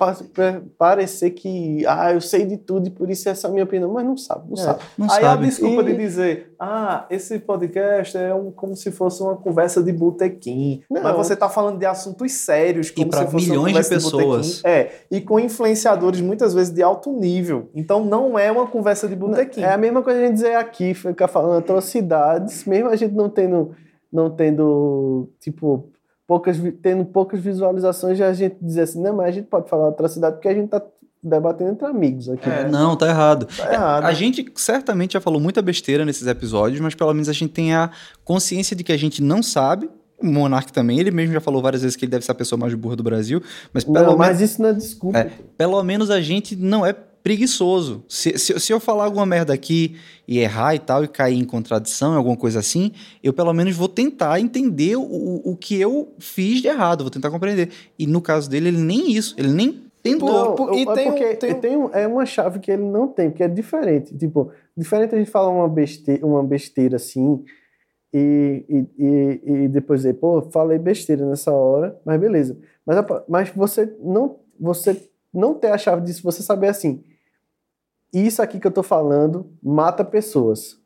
[0.79, 3.93] parecer que, ah, eu sei de tudo e por isso essa é a minha opinião,
[3.93, 4.83] mas não sabe, não é, sabe.
[4.97, 5.45] Não Aí sabe.
[5.45, 5.85] a desculpa e...
[5.87, 11.17] de dizer, ah, esse podcast é um, como se fosse uma conversa de botequim, mas
[11.17, 14.59] você está falando de assuntos sérios, como e para milhões de pessoas.
[14.59, 17.69] De é, e com influenciadores muitas vezes de alto nível.
[17.75, 19.63] Então não é uma conversa de botequim.
[19.63, 23.29] É a mesma coisa a gente dizer aqui, ficar falando atrocidades, mesmo a gente não
[23.29, 23.73] tendo,
[24.13, 25.91] não tendo tipo
[26.31, 30.37] poucas, tendo poucas visualizações, a gente dizer assim, não, mas a gente pode falar atrocidade
[30.37, 30.81] porque a gente está
[31.21, 32.49] debatendo entre amigos aqui.
[32.49, 33.47] É, não, tá errado.
[33.47, 34.05] Tá errado.
[34.05, 37.75] A gente certamente já falou muita besteira nesses episódios, mas pelo menos a gente tem
[37.75, 37.91] a
[38.23, 39.91] consciência de que a gente não sabe.
[40.23, 42.61] O Monark também, ele mesmo já falou várias vezes que ele deve ser a pessoa
[42.61, 44.19] mais burra do Brasil, mas pelo não, menos.
[44.19, 45.19] Mas isso não é desculpa.
[45.19, 48.05] É, pelo menos a gente não é preguiçoso.
[48.09, 51.45] Se, se, se, eu falar alguma merda aqui e errar e tal, e cair em
[51.45, 56.63] contradição, alguma coisa assim, eu pelo menos vou tentar entender o, o que eu fiz
[56.63, 57.71] de errado, vou tentar compreender.
[57.99, 60.57] E no caso dele, ele nem isso, ele nem tentou.
[60.57, 61.55] Não, e é tem, porque tem...
[61.55, 64.17] tem é uma chave que ele não tem, porque é diferente.
[64.17, 67.45] Tipo, diferente a gente falar uma besteira, uma besteira assim.
[68.13, 72.59] E, e, e, e depois dizer, pô, falei besteira nessa hora, mas beleza.
[72.85, 72.97] Mas,
[73.29, 77.05] mas você não você não ter a chave disso, você saber assim,
[78.13, 80.81] isso aqui que eu tô falando mata pessoas.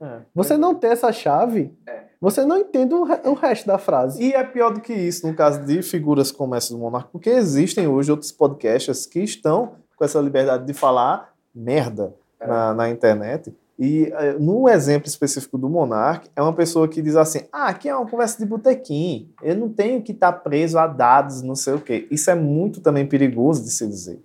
[0.00, 0.56] É, você é.
[0.56, 2.04] não ter essa chave, é.
[2.20, 4.22] você não entende o, o, resto da frase.
[4.22, 7.30] E é pior do que isso no caso de figuras como essa do Monarca, porque
[7.30, 12.46] existem hoje outros podcasts que estão com essa liberdade de falar merda é.
[12.46, 13.54] na, na, internet.
[13.76, 17.88] E é, no exemplo específico do Monark, é uma pessoa que diz assim: ah, aqui
[17.88, 21.56] é uma conversa de botequim, eu não tenho que estar tá preso a dados, não
[21.56, 22.06] sei o quê.
[22.10, 24.20] Isso é muito também perigoso de se dizer.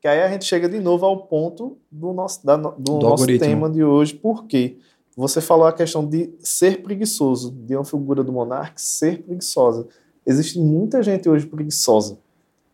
[0.00, 3.26] Que aí a gente chega de novo ao ponto do nosso, da, do, do nosso
[3.38, 4.78] tema de hoje, porque
[5.16, 9.86] você falou a questão de ser preguiçoso, de uma figura do monarca ser preguiçosa.
[10.24, 12.18] Existe muita gente hoje preguiçosa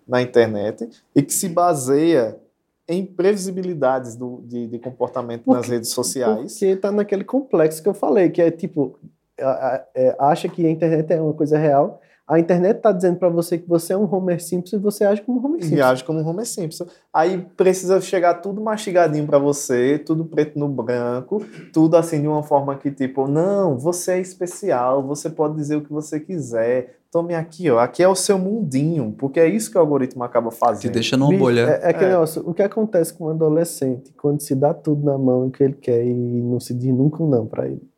[0.07, 2.39] na internet e que se baseia
[2.87, 6.53] em previsibilidades do, de, de comportamento porque, nas redes sociais.
[6.53, 8.99] Porque está naquele complexo que eu falei, que é tipo,
[9.39, 13.59] é, acha que a internet é uma coisa real, A internet está dizendo para você
[13.59, 15.77] que você é um Homer Simpson e você age como um Homer Simpson.
[15.77, 16.87] E age como um Homer Simpson.
[17.13, 22.43] Aí precisa chegar tudo mastigadinho para você, tudo preto no branco, tudo assim de uma
[22.43, 26.97] forma que tipo, não, você é especial, você pode dizer o que você quiser.
[27.13, 30.51] Tome aqui, ó, aqui é o seu mundinho, porque é isso que o algoritmo acaba
[30.51, 30.91] fazendo.
[30.91, 31.61] Te deixa numa bolha.
[31.61, 32.15] É, é aquele é.
[32.15, 35.75] negócio, o que acontece com um adolescente quando se dá tudo na mão que ele
[35.75, 37.94] quer e não se diz nunca um não para ele?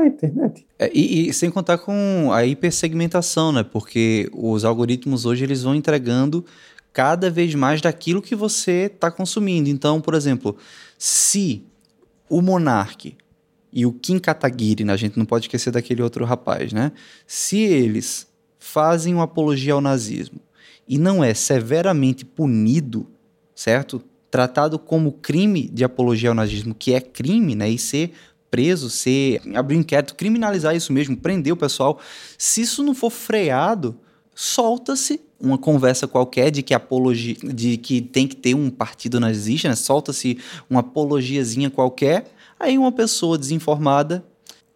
[0.00, 0.66] A internet.
[0.78, 3.62] É, e, e, sem contar com a hipersegmentação, né?
[3.62, 6.44] Porque os algoritmos hoje eles vão entregando
[6.92, 9.68] cada vez mais daquilo que você está consumindo.
[9.68, 10.56] Então, por exemplo,
[10.98, 11.62] se
[12.28, 13.16] o Monark
[13.72, 14.92] e o Kim Kataguiri, né?
[14.92, 16.92] a gente não pode esquecer daquele outro rapaz, né?
[17.26, 18.26] Se eles
[18.58, 20.40] fazem uma apologia ao nazismo
[20.88, 23.06] e não é severamente punido,
[23.54, 24.02] certo?
[24.30, 27.68] Tratado como crime de apologia ao nazismo, que é crime, né?
[27.68, 28.12] E ser
[28.50, 32.00] preso, ser abrir um inquérito, criminalizar isso mesmo, prender o pessoal.
[32.36, 33.96] Se isso não for freado,
[34.34, 39.68] solta-se uma conversa qualquer de que apologia, de que tem que ter um partido nazista,
[39.68, 39.76] né?
[39.76, 44.24] solta-se uma apologiazinha qualquer, aí uma pessoa desinformada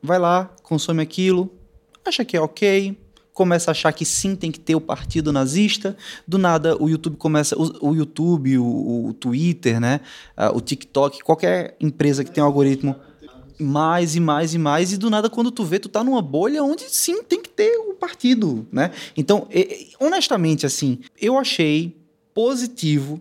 [0.03, 1.53] vai lá, consome aquilo,
[2.05, 2.97] acha que é ok,
[3.33, 7.17] começa a achar que sim tem que ter o partido nazista, do nada o YouTube
[7.17, 10.01] começa, o, o YouTube, o, o, Twitter, né,
[10.37, 12.97] uh, o TikTok, qualquer empresa que tem um algoritmo
[13.63, 16.63] mais e mais e mais, e do nada, quando tu vê, tu tá numa bolha
[16.63, 18.91] onde sim tem que ter o um partido, né?
[19.17, 19.49] Então,
[19.99, 21.97] honestamente, assim, eu achei
[22.35, 23.21] positivo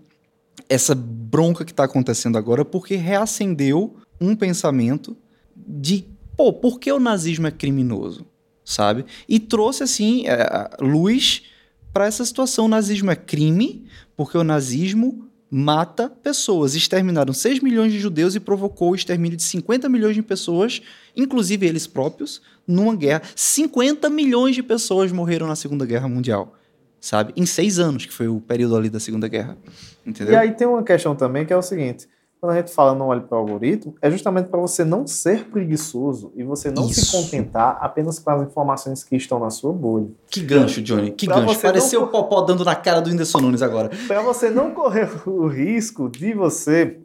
[0.67, 5.15] essa bronca que tá acontecendo agora, porque reacendeu um pensamento
[5.56, 8.25] de, pô, por que o nazismo é criminoso,
[8.63, 9.06] sabe?
[9.27, 11.43] E trouxe, assim, é, luz
[11.91, 12.65] para essa situação.
[12.65, 16.73] O nazismo é crime, porque o nazismo mata pessoas.
[16.73, 20.81] Exterminaram 6 milhões de judeus e provocou o extermínio de 50 milhões de pessoas,
[21.15, 23.21] inclusive eles próprios, numa guerra.
[23.35, 26.55] 50 milhões de pessoas morreram na Segunda Guerra Mundial.
[27.01, 27.33] Sabe?
[27.35, 29.57] Em seis anos, que foi o período ali da Segunda Guerra.
[30.05, 30.35] Entendeu?
[30.35, 32.07] E aí tem uma questão também que é o seguinte:
[32.41, 35.45] quando a gente fala não olhe para o algoritmo, é justamente para você não ser
[35.45, 37.06] preguiçoso e você não Isso.
[37.06, 40.08] se contentar apenas com as informações que estão na sua bolha.
[40.27, 41.60] Que gancho, Johnny, que pra gancho.
[41.60, 42.08] Pareceu não...
[42.08, 43.91] o Popó dando na cara do Whindersson Nunes agora.
[44.08, 46.97] Para você não correr o risco de você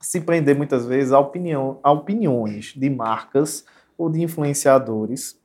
[0.00, 3.64] se prender muitas vezes a, opinião, a opiniões de marcas
[3.98, 5.36] ou de influenciadores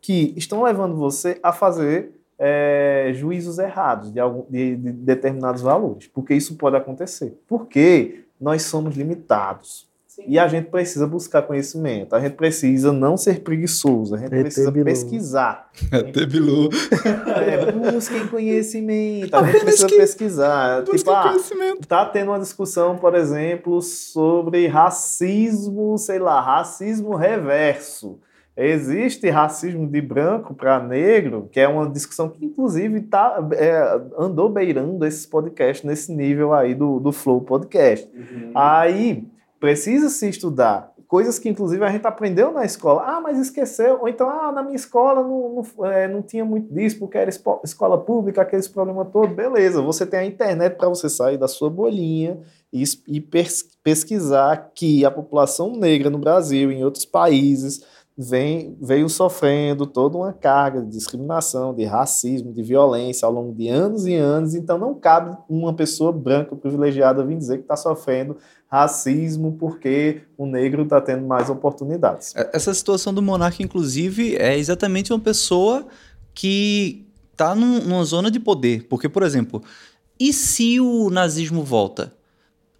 [0.00, 6.06] que estão levando você a fazer é, juízos errados de, algum, de, de determinados valores.
[6.06, 7.36] Porque isso pode acontecer.
[7.48, 9.90] Porque nós somos limitados.
[10.06, 10.24] Sim.
[10.26, 14.70] E a gente precisa buscar conhecimento, a gente precisa não ser preguiçoso, a gente precisa
[14.70, 14.84] Bilu.
[14.84, 15.70] pesquisar.
[15.90, 16.68] Até Bilu.
[17.46, 20.84] É, busquem conhecimento, a gente precisa pesquisar.
[20.84, 21.88] Tipo, ah, conhecimento.
[21.88, 28.18] tá tendo uma discussão, por exemplo, sobre racismo, sei lá, racismo reverso.
[28.56, 34.48] Existe racismo de branco para negro, que é uma discussão que, inclusive, tá, é, andou
[34.50, 38.08] beirando esses podcasts nesse nível aí do, do Flow Podcast.
[38.14, 38.52] Uhum.
[38.54, 39.24] Aí
[39.58, 43.02] precisa se estudar coisas que, inclusive, a gente aprendeu na escola.
[43.04, 43.98] Ah, mas esqueceu.
[44.00, 47.28] Ou então, ah, na minha escola não, não, é, não tinha muito disso, porque era
[47.28, 49.36] escola pública, aqueles problemas todos.
[49.36, 52.40] Beleza, você tem a internet para você sair da sua bolinha
[52.72, 53.20] e, e
[53.84, 57.84] pesquisar que a população negra no Brasil, em outros países
[58.16, 63.68] vem, veio sofrendo toda uma carga de discriminação, de racismo, de violência ao longo de
[63.68, 64.54] anos e anos.
[64.54, 68.36] Então, não cabe uma pessoa branca privilegiada vir dizer que está sofrendo
[68.68, 72.34] racismo porque o negro está tendo mais oportunidades.
[72.36, 75.86] É, essa situação do monarca, inclusive, é exatamente uma pessoa
[76.34, 78.86] que está num, numa zona de poder.
[78.88, 79.62] Porque, por exemplo,
[80.18, 82.14] e se o nazismo volta?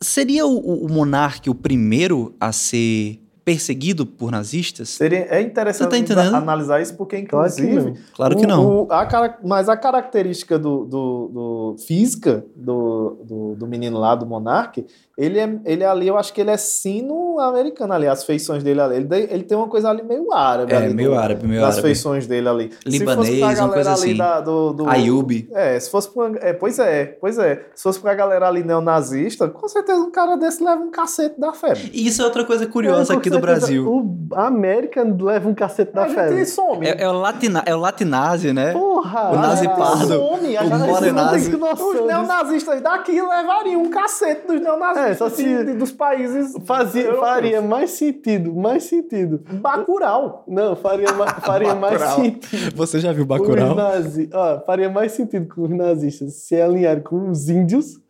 [0.01, 4.91] Seria o, o monarca o primeiro a ser perseguido por nazistas?
[4.91, 7.95] Seria, é interessante tá analisar isso, porque, inclusive.
[8.15, 8.85] Claro que não.
[8.85, 14.27] O, a, mas a característica do, do, do física do, do, do, menino lá, do
[14.27, 14.87] Monark,
[15.19, 18.81] ele é, ele é ali, eu acho que ele é sino-americano ali, as feições dele
[18.81, 18.97] ali.
[18.97, 20.73] Ele, ele tem uma coisa ali meio árabe.
[20.73, 21.89] É, ali meio árabe, meio das árabe.
[21.89, 22.71] feições dele ali.
[22.87, 24.17] Libanês, uma coisa assim.
[24.17, 25.49] Da, do, do, Ayub.
[25.53, 27.67] É, se fosse pra, é, pois é, pois é.
[27.75, 31.53] Se fosse pra galera ali neonazista, com certeza um cara desse leva um cacete da
[31.53, 31.91] febre.
[31.93, 33.89] E isso é outra coisa curiosa é, aqui do Brasil.
[33.89, 36.45] O América leva um cacete da febre.
[36.47, 36.87] Some.
[36.87, 38.73] É, é, o latina, é o latinazi, né?
[38.73, 39.31] Porra!
[39.31, 40.15] O nazi pardo.
[40.15, 41.55] Some, o morenazi.
[41.55, 45.11] Os neonazistas daqui levariam um cacete dos neonazistas.
[45.11, 46.55] É, só se dos países.
[46.65, 49.43] Fazia, faria mais sentido, mais sentido.
[49.61, 50.45] Bacurau.
[50.47, 51.09] Não, faria,
[51.43, 52.77] faria mais sentido.
[52.77, 53.75] Você já viu Bacurau?
[53.75, 58.01] Nazi, ó, faria mais sentido com os nazistas se alinharem com os índios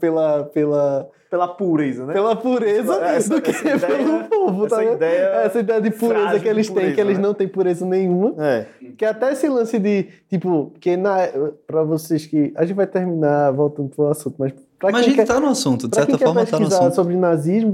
[0.00, 2.12] pela, pela, pela pureza, né?
[2.12, 5.90] Pela pureza essa, do que essa pelo ideia, povo, tá essa ideia, essa ideia de
[5.90, 7.22] pureza que eles pureza, têm, que eles né?
[7.22, 8.34] não têm pureza nenhuma.
[8.38, 8.66] É.
[8.96, 11.16] Que até esse lance de, tipo, que na,
[11.66, 12.52] pra vocês que.
[12.56, 14.52] A gente vai terminar voltando pro assunto, mas.
[14.78, 16.94] Pra mas a gente quer, tá no assunto, de certa forma tá no assunto.
[16.94, 17.72] sobre nazismo,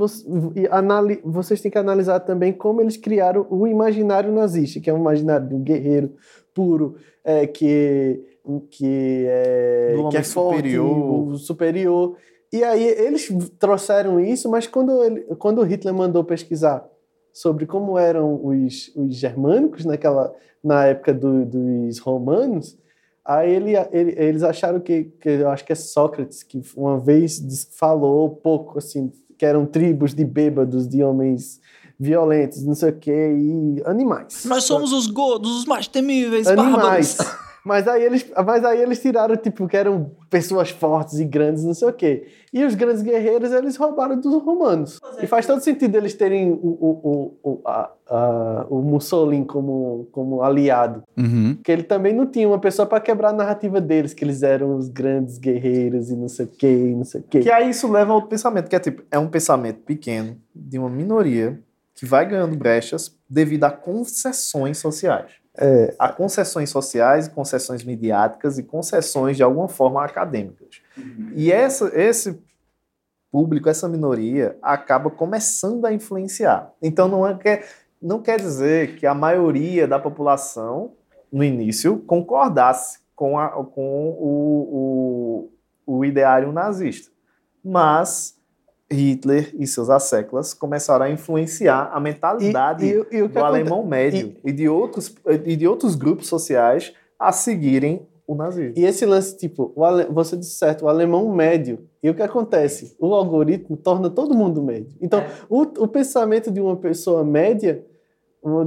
[1.24, 5.48] vocês têm que analisar também como eles criaram o imaginário nazista, que é um imaginário
[5.48, 6.12] de um guerreiro
[6.54, 8.20] puro, é, que,
[8.70, 11.26] que é, que é superior.
[11.26, 12.16] Forte, superior
[12.52, 16.86] e aí eles trouxeram isso, mas quando, ele, quando Hitler mandou pesquisar
[17.32, 22.76] sobre como eram os, os germânicos naquela, na época do, dos romanos,
[23.24, 27.40] aí ele, ele, eles acharam que, que, eu acho que é Sócrates, que uma vez
[27.72, 31.58] falou pouco, assim, que eram tribos de bêbados, de homens
[31.98, 34.44] violentos, não sei o quê, e animais.
[34.44, 37.16] Nós somos os gordos, os mais temíveis, animais.
[37.64, 41.74] Mas aí eles, mas aí eles tiraram, tipo, que eram pessoas fortes e grandes, não
[41.74, 42.26] sei o quê.
[42.52, 44.98] E os grandes guerreiros, eles roubaram dos romanos.
[45.22, 50.42] E faz todo sentido eles terem o, o, o, a, a, o Mussolini como, como
[50.42, 51.04] aliado.
[51.16, 51.54] Uhum.
[51.54, 54.76] Porque ele também não tinha uma pessoa para quebrar a narrativa deles, que eles eram
[54.76, 57.40] os grandes guerreiros e não sei o quê, não sei o quê.
[57.40, 60.90] Que aí isso leva ao pensamento, que é tipo, é um pensamento pequeno, de uma
[60.90, 61.60] minoria,
[61.94, 68.62] que vai ganhando brechas devido a concessões sociais é, a concessões sociais, concessões midiáticas e
[68.62, 70.80] concessões de alguma forma acadêmicas.
[70.96, 71.32] Uhum.
[71.34, 72.42] E essa, esse
[73.30, 76.72] público, essa minoria, acaba começando a influenciar.
[76.80, 77.66] Então não, é, quer,
[78.00, 80.92] não quer dizer que a maioria da população,
[81.32, 85.48] no início, concordasse com, a, com o,
[85.86, 87.10] o, o ideário nazista.
[87.64, 88.36] Mas
[88.92, 94.36] Hitler e seus asseclas começaram a influenciar a mentalidade e, e, e do alemão médio
[94.44, 98.74] e, de outros, e de outros grupos sociais a seguirem o nazismo.
[98.76, 100.04] E esse lance, tipo, ale...
[100.06, 101.86] você disse certo, o alemão médio.
[102.02, 102.96] E o que acontece?
[102.98, 104.96] O algoritmo torna todo mundo médio.
[105.00, 105.28] Então, é.
[105.48, 107.84] o, o pensamento de uma pessoa média,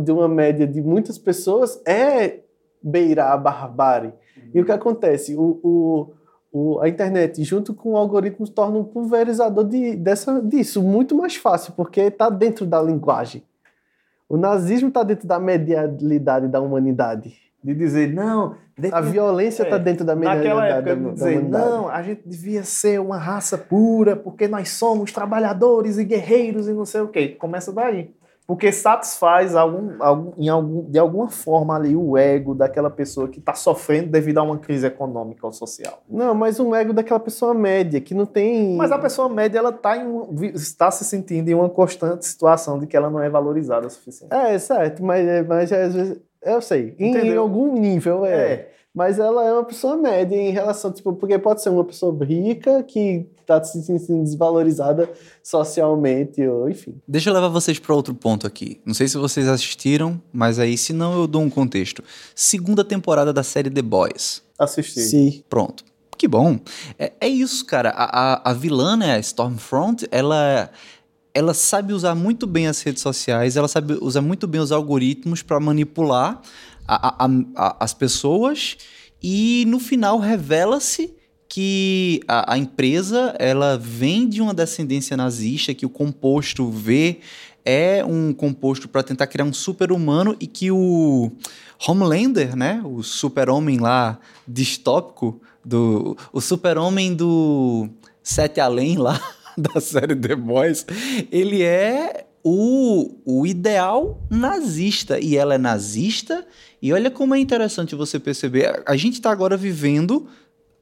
[0.04, 2.42] de uma média de muitas pessoas, é
[2.82, 4.10] beirar a barbárie.
[4.38, 4.52] Uhum.
[4.54, 5.36] E o que acontece?
[5.36, 6.12] o, o
[6.58, 11.36] o, a internet junto com o algoritmo torna um pulverizador de, dessa, disso muito mais
[11.36, 13.44] fácil, porque está dentro da linguagem.
[14.30, 17.36] O nazismo está dentro da medialidade da humanidade.
[17.62, 18.56] De dizer, não.
[18.90, 21.70] A violência está é, dentro da medialidade época, da, dizer, humanidade.
[21.70, 26.74] Não, a gente devia ser uma raça pura, porque nós somos trabalhadores e guerreiros e
[26.74, 27.36] não sei o quê.
[27.38, 28.16] Começa daí.
[28.48, 33.40] Porque satisfaz algum, algum, em algum, de alguma forma ali o ego daquela pessoa que
[33.40, 36.04] está sofrendo devido a uma crise econômica ou social.
[36.08, 38.76] Não, mas um ego daquela pessoa média, que não tem.
[38.76, 42.86] Mas a pessoa média ela tá em, está se sentindo em uma constante situação de
[42.86, 44.32] que ela não é valorizada o suficiente.
[44.32, 46.22] É, certo, mas, mas às vezes.
[46.44, 48.52] Eu sei, em, em algum nível é.
[48.52, 48.72] é.
[48.94, 52.82] Mas ela é uma pessoa média em relação, tipo, porque pode ser uma pessoa rica
[52.84, 55.10] que está se sentindo desvalorizada
[55.44, 56.96] socialmente, ou enfim.
[57.08, 58.82] Deixa eu levar vocês para outro ponto aqui.
[58.86, 62.04] Não sei se vocês assistiram, mas aí, se não, eu dou um contexto.
[62.34, 64.42] Segunda temporada da série The Boys.
[64.58, 65.02] Assisti.
[65.02, 65.44] Sim.
[65.48, 65.86] Pronto.
[66.18, 66.60] Que bom.
[66.98, 67.90] É, é isso, cara.
[67.90, 70.70] A, a, a vilã, né, a Stormfront, ela
[71.34, 75.42] ela sabe usar muito bem as redes sociais, ela sabe usar muito bem os algoritmos
[75.42, 76.42] para manipular
[76.88, 78.78] a, a, a, as pessoas
[79.22, 81.14] e no final revela-se
[81.56, 87.22] que a, a, empresa ela vem de uma descendência nazista, que o composto V
[87.64, 91.32] é um composto para tentar criar um super-humano e que o
[91.88, 97.88] Homelander, né, o super-homem lá distópico, do, o super-homem do
[98.22, 99.18] Sete Além lá,
[99.58, 100.86] da série The Boys,
[101.32, 105.18] ele é o, o ideal nazista.
[105.22, 106.46] E ela é nazista.
[106.82, 108.84] E olha como é interessante você perceber.
[108.86, 110.28] A gente está agora vivendo,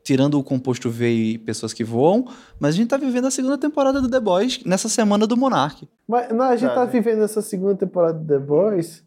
[0.04, 2.26] tirando o composto V e pessoas que voam,
[2.60, 5.88] mas a gente está vivendo a segunda temporada do The Boys nessa semana do Monark.
[6.08, 9.04] Mas não, a gente está vivendo essa segunda temporada do The Boys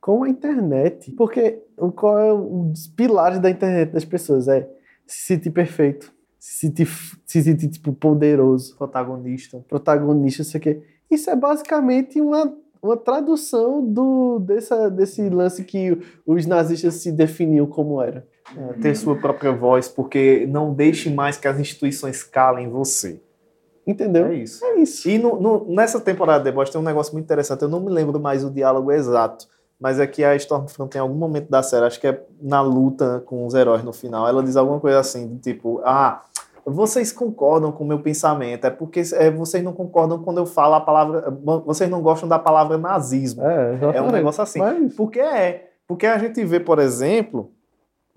[0.00, 1.12] com a internet.
[1.12, 1.62] Porque
[1.94, 4.48] qual é os pilares da internet das pessoas?
[4.48, 4.68] É
[5.06, 6.88] se sentir perfeito, se sentir,
[7.26, 8.76] se sentir tipo, poderoso.
[8.76, 9.64] Protagonista.
[9.68, 10.82] Protagonista, isso aqui.
[11.10, 17.66] Isso é basicamente uma, uma tradução do, dessa, desse lance que os nazistas se definiam
[17.66, 18.26] como era.
[18.56, 23.20] É, ter sua própria voz, porque não deixe mais que as instituições calem você.
[23.86, 24.26] Entendeu?
[24.26, 24.64] É isso.
[24.64, 25.08] É isso.
[25.08, 27.62] E no, no, nessa temporada de Boys tem um negócio muito interessante.
[27.62, 29.46] Eu não me lembro mais o diálogo exato,
[29.80, 33.22] mas é que a Stormfront tem algum momento da série, acho que é na luta
[33.24, 36.22] com os heróis no final, ela diz alguma coisa assim, tipo, ah,
[36.66, 40.74] vocês concordam com o meu pensamento, é porque é, vocês não concordam quando eu falo
[40.74, 41.30] a palavra.
[41.64, 43.42] Vocês não gostam da palavra nazismo.
[43.42, 44.58] É, é um negócio assim.
[44.58, 44.94] Mas...
[44.94, 45.70] Porque é.
[45.86, 47.50] Porque a gente vê, por exemplo,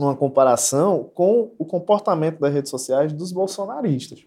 [0.04, 4.26] uma comparação com o comportamento das redes sociais dos bolsonaristas.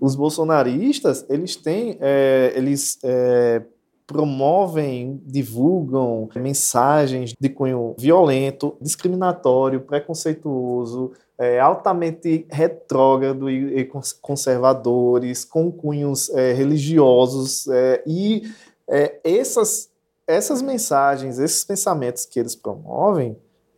[0.00, 3.62] Os bolsonaristas, eles têm, é, eles é,
[4.06, 15.70] promovem, divulgam mensagens de cunho violento, discriminatório, preconceituoso, é, altamente retrógrado e, e, conservadores, com
[15.70, 18.42] cunhos é, religiosos é, e
[18.88, 19.90] é, essas,
[20.26, 23.36] essas mensagens, esses pensamentos que eles promovem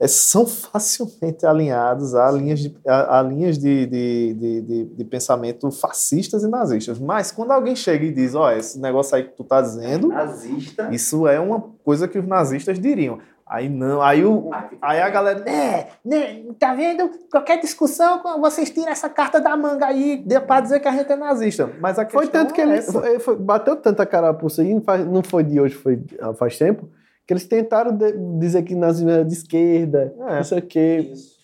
[0.08, 6.42] são facilmente alinhados a linhas de, a, a linhas de, de, de, de, pensamento fascistas
[6.42, 6.98] e nazistas.
[6.98, 10.08] Mas quando alguém chega e diz, ó, oh, esse negócio aí que tu tá dizendo,
[10.08, 10.88] Nazista.
[10.92, 13.18] isso é uma coisa que os nazistas diriam.
[13.46, 14.50] Aí não, aí, o,
[14.80, 17.10] aí a galera, né, né, tá vendo?
[17.30, 21.16] Qualquer discussão, vocês tiram essa carta da manga aí pra dizer que a gente é
[21.16, 21.70] nazista.
[21.78, 24.74] Mas a Foi tanto que é ele foi, foi, bateu tanta carapuça aí,
[25.06, 26.02] não foi de hoje, foi
[26.38, 26.88] faz tempo,
[27.26, 27.96] que eles tentaram
[28.38, 30.36] dizer que nazismo era de esquerda, é.
[30.36, 31.10] não sei o quê.
[31.12, 31.34] Isso.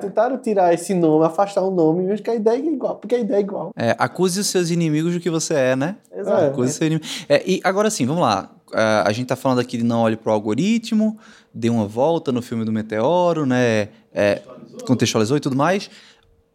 [0.00, 3.18] Tentaram tirar esse nome, afastar o nome, mesmo que a ideia é igual, porque a
[3.20, 3.70] ideia é igual.
[3.76, 5.94] É, acuse os seus inimigos do que você é, né?
[6.12, 6.46] Exato.
[6.46, 6.72] Acuse é.
[6.72, 7.06] seu inimigo.
[7.28, 8.50] É, e agora sim, vamos lá.
[8.72, 11.16] Uh, a gente tá falando aqui de não olhe pro algoritmo,
[11.54, 13.90] dê uma volta no filme do Meteoro, né?
[14.12, 14.86] É, contextualizou.
[14.86, 15.88] contextualizou e tudo mais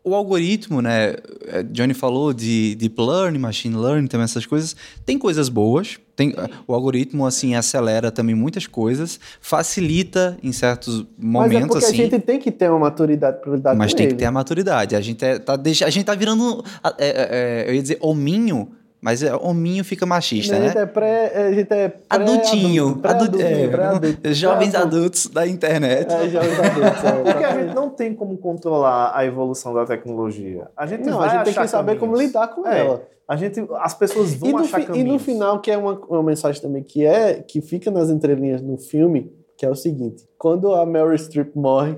[0.05, 1.15] o algoritmo, né?
[1.47, 4.75] É, Johnny falou de deep learning, machine learning, também essas coisas.
[5.03, 5.99] Tem coisas boas.
[6.15, 6.33] Tem,
[6.65, 11.93] o algoritmo, assim, acelera também muitas coisas, facilita em certos momentos, Mas é porque assim.
[11.93, 14.13] a gente tem que ter uma maturidade para lidar Mas tem ele.
[14.13, 14.95] que ter a maturidade.
[14.95, 16.63] A gente é, tá, a gente tá virando,
[16.97, 18.69] é, é, eu ia dizer, hominho
[19.05, 20.65] mas é, hominho fica machista, a né?
[20.69, 25.27] Gente é pré, a gente é pré adultinho, pré adulto, é, pré -adulto, jovens adultos
[25.27, 26.11] da internet.
[26.11, 27.03] É, jovens adultos.
[27.03, 30.67] É, Porque a gente não tem como controlar a evolução da tecnologia.
[30.75, 33.03] A gente não, a gente tem que saber como lidar com é, ela.
[33.27, 35.07] A gente, as pessoas vão e achar fi, caminhos.
[35.07, 38.59] E no final, que é uma, uma mensagem também que é que fica nas entrelinhas
[38.59, 41.95] no filme, que é o seguinte: quando a Meryl Streep morre,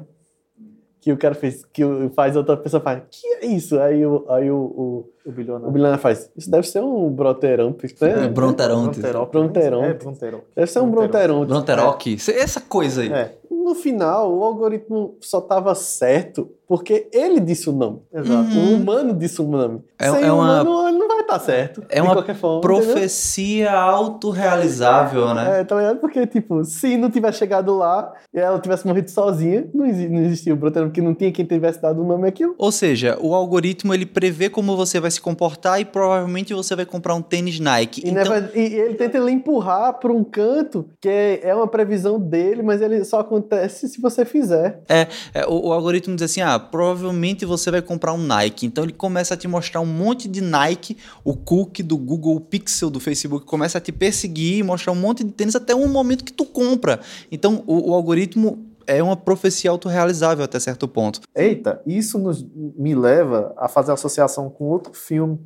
[1.08, 1.84] que o cara fez, que
[2.16, 3.80] faz outra pessoa faz, que é isso?
[3.80, 5.70] Aí o, aí o, o, o bilionário.
[5.70, 8.26] o bilionário faz, isso deve ser um broteronte, né?
[8.26, 9.00] É, bronteronte.
[9.00, 9.86] Bronteronte.
[9.86, 10.46] É, bronteronte.
[10.54, 11.48] Deve ser um bronteronte.
[11.48, 12.18] Bronteroque.
[12.28, 12.40] É.
[12.40, 13.12] Essa coisa aí.
[13.12, 13.38] É.
[13.50, 18.02] No final, o algoritmo só estava certo porque ele disse o nome.
[18.14, 18.50] Exato.
[18.50, 18.74] Uhum.
[18.74, 19.82] O humano disse o nome.
[19.98, 20.62] É, Sem é uma...
[20.62, 21.84] humano, ele não vai estar certo.
[21.90, 25.62] É uma forma, profecia autorrealizável, né?
[25.62, 25.98] É, tá ligado?
[26.00, 30.22] Porque, tipo, se não tivesse chegado lá e ela tivesse morrido sozinha, não, existia, não
[30.22, 32.56] existia o Brotero, porque não tinha quem tivesse dado o nome aquilo.
[32.58, 36.86] Ou seja, o algoritmo ele prevê como você vai se comportar e provavelmente você vai
[36.86, 38.02] comprar um tênis Nike.
[38.06, 38.34] E, então...
[38.56, 42.82] e ele tenta lhe empurrar para um canto que é, é uma previsão dele, mas
[42.82, 44.82] ele só acontece se você fizer.
[44.88, 48.66] É, é o, o, algoritmo diz assim: ah, provavelmente você vai comprar um Nike.
[48.66, 52.90] Então ele começa a te mostrar um monte de Nike, o cookie do Google Pixel
[52.90, 56.34] do Facebook começa a te perseguir, mostrar um monte de tênis até um momento que
[56.34, 57.00] tu compra.
[57.32, 61.22] Então o, o algoritmo é uma profecia autorrealizável até certo ponto.
[61.36, 65.40] Eita, isso nos, me leva a fazer associação com outro filme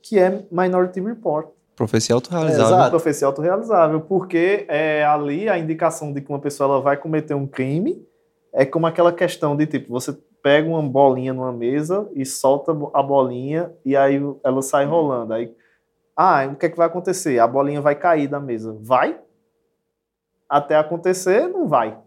[0.00, 1.48] que é Minority Report.
[1.74, 2.66] Profecia autorrealizável.
[2.66, 6.96] É, exato, profecia autorrealizável, porque é ali a indicação de que uma pessoa ela vai
[6.96, 8.06] cometer um crime
[8.54, 13.02] é como aquela questão de tipo, você pega uma bolinha numa mesa e solta a
[13.02, 15.32] bolinha e aí ela sai rolando.
[15.32, 15.50] Aí,
[16.14, 17.38] ah, o que é que vai acontecer?
[17.38, 18.76] A bolinha vai cair da mesa.
[18.78, 19.18] Vai?
[20.46, 21.98] Até acontecer, não vai.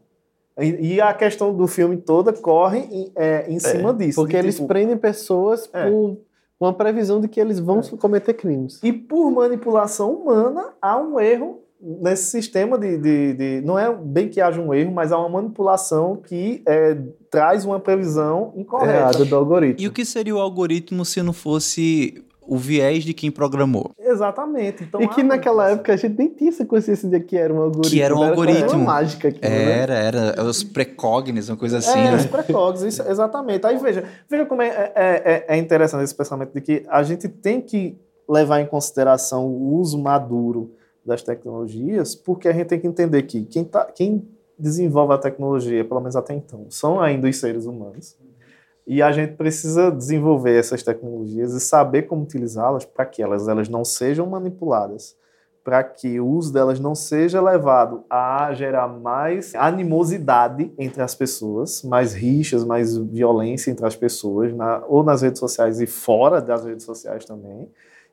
[0.60, 4.22] E, a questão do filme toda corre em, é, em cima é, disso.
[4.22, 5.90] Porque eles tipo, prendem pessoas É.
[5.90, 6.20] por
[6.60, 8.80] uma previsão de que eles vão cometer crimes.
[8.84, 14.28] E por manipulação humana, há um erro nesse sistema de, de, de- Não é bem
[14.30, 16.98] que haja um erro, mas há uma manipulação que é,
[17.30, 18.94] traz uma previsão incorreta.
[18.94, 19.84] Errado do algoritmo.
[19.84, 23.92] E o que seria o algoritmo se não fosse o viés de quem programou?
[24.00, 24.84] Exatamente.
[24.86, 27.54] Então, E que uma naquela época a gente nem tinha essa consciência de que era
[27.54, 27.92] um algoritmo.
[27.92, 28.70] Que era um Era algoritmo.
[28.72, 29.80] uma mágica aqui, né?
[29.82, 32.16] Era, era os precognes, uma coisa assim, é, né?
[32.16, 33.66] os precogos, isso, exatamente.
[33.68, 37.28] Aí veja, veja como é, é, é, é interessante esse pensamento de que a gente
[37.28, 37.98] tem que
[38.30, 40.72] levar em consideração o uso maduro
[41.08, 44.28] das tecnologias, porque a gente tem que entender que quem, tá, quem
[44.60, 48.18] desenvolve a tecnologia, pelo menos até então, são ainda os seres humanos.
[48.86, 53.68] E a gente precisa desenvolver essas tecnologias e saber como utilizá-las para que elas, elas
[53.68, 55.16] não sejam manipuladas,
[55.64, 61.84] para que o uso delas não seja levado a gerar mais animosidade entre as pessoas,
[61.84, 66.64] mais rixas, mais violência entre as pessoas, na, ou nas redes sociais e fora das
[66.64, 67.70] redes sociais também.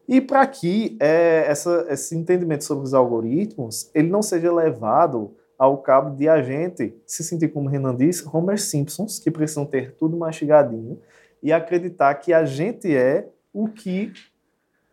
[0.07, 5.79] E para que é, essa, esse entendimento sobre os algoritmos ele não seja levado ao
[5.79, 9.95] cabo de a gente se sentir, como o Renan disse, Homer Simpsons, que precisam ter
[9.95, 11.01] tudo mastigadinho,
[11.43, 14.13] e acreditar que a gente é o que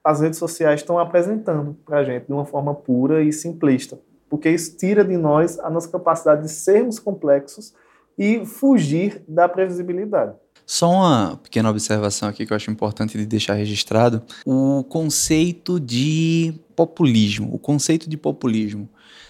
[0.03, 3.99] as redes sociais estão apresentando para a gente de uma forma pura e simplista.
[4.29, 7.73] Porque isso tira de nós a nossa capacidade de sermos complexos
[8.17, 10.35] e fugir da previsibilidade.
[10.65, 16.53] Só uma pequena observação aqui que eu acho importante de deixar registrado: o conceito de
[16.75, 18.89] populismo, o conceito de populismo,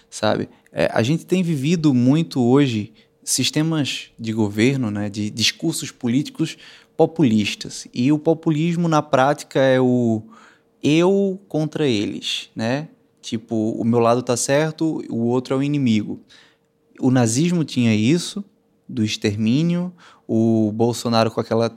[0.09, 0.49] sabe?
[0.71, 6.57] É, a gente tem vivido muito hoje sistemas de governo, né, de discursos políticos
[6.97, 7.87] populistas.
[7.93, 10.21] E o populismo, na prática, é o
[10.83, 12.89] eu contra eles, né?
[13.21, 16.19] Tipo, o meu lado tá certo, o outro é o inimigo.
[16.99, 18.43] O nazismo tinha isso,
[18.89, 19.93] do extermínio,
[20.33, 21.75] o Bolsonaro com aquela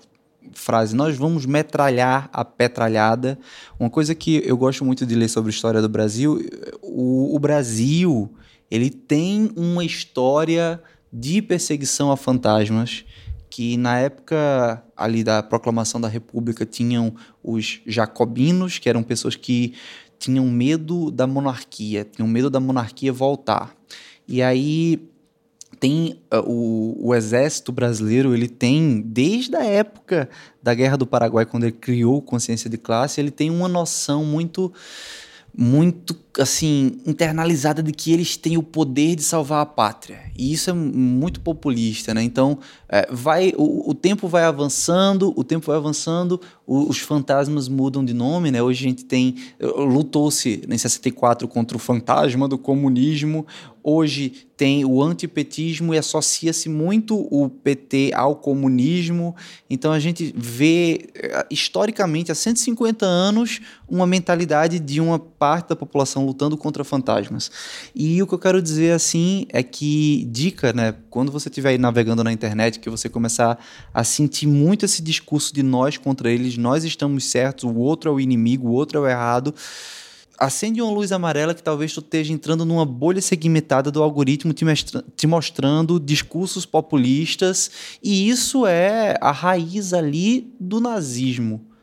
[0.53, 3.37] frase, nós vamos metralhar a petralhada.
[3.81, 6.39] Uma coisa que eu gosto muito de ler sobre a história do Brasil,
[6.81, 8.33] o, o Brasil,
[8.71, 10.81] ele tem uma história
[11.13, 13.05] de perseguição a fantasmas
[13.51, 19.75] que na época ali da proclamação da República tinham os jacobinos, que eram pessoas que
[20.17, 23.75] tinham medo da monarquia, tinham medo da monarquia voltar.
[24.29, 25.09] E aí
[25.85, 30.31] tem uh, o, o, exército brasileiro, ele tem, desde a época
[30.63, 34.73] da Guerra do Paraguai, quando ele criou consciência de classe, ele tem uma noção muito
[35.55, 40.21] muito assim internalizada de que eles têm o poder de salvar a pátria.
[40.37, 42.23] E isso é muito populista né?
[42.23, 42.59] Então
[42.89, 48.05] é, vai o, o, tempo vai avançando o tempo vai avançando o, os fantasmas mudam
[48.05, 48.63] de nome né?
[48.63, 53.47] Hoje a gente tem lutou-se em 64 contra o fantasma do comunismo
[53.85, 59.37] hoje tem o antipetismo e associa-se muito o PT ao comunismo.
[59.69, 65.77] Então a gente vê eh, historicamente há 150 anos uma mentalidade de uma parte da
[65.77, 67.51] população lutando contra fantasmas.
[67.95, 72.25] E o que eu quero dizer assim é que dica, né, quando você estiver navegando
[72.25, 73.59] na internet, que você começar
[73.93, 78.13] a sentir muito esse discurso de nós contra eles, nós estamos certos, o outro é
[78.13, 79.55] o inimigo, o outro é o errado
[80.39, 84.65] acende uma luz amarela que talvez tu esteja entrando numa bolha segmentada do algoritmo te,
[85.17, 87.71] te, mostrando discursos populistas
[88.03, 91.74] e isso é a raiz ali do nazismo.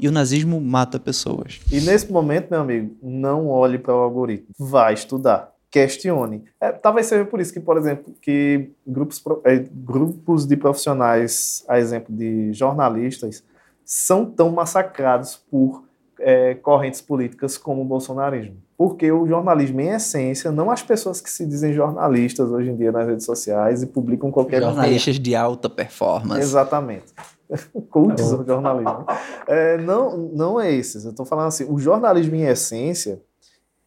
[0.00, 1.60] E o nazismo mata pessoas.
[1.70, 4.48] E nesse momento, meu amigo, não olhe para o algoritmo.
[4.58, 5.52] Vá estudar.
[5.70, 6.44] Questione.
[6.60, 11.78] É, talvez seja por isso que, por exemplo, que grupos, é, grupos de profissionais, a
[11.78, 13.44] exemplo de jornalistas,
[13.84, 15.84] são tão massacrados por
[16.18, 18.56] é, correntes políticas como o bolsonarismo.
[18.76, 22.90] Porque o jornalismo, em essência, não as pessoas que se dizem jornalistas hoje em dia
[22.90, 24.74] nas redes sociais e publicam qualquer coisa.
[24.74, 26.40] Jornalistas de alta performance.
[26.40, 27.12] Exatamente.
[27.90, 29.06] Cultos do jornalismo.
[29.46, 31.04] É, não, não é esses.
[31.04, 33.20] Eu estou falando assim, o jornalismo, em essência,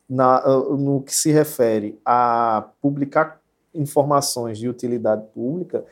[0.10, 3.42] na, no que se refere a publicar
[3.74, 5.86] informações de utilidade pública,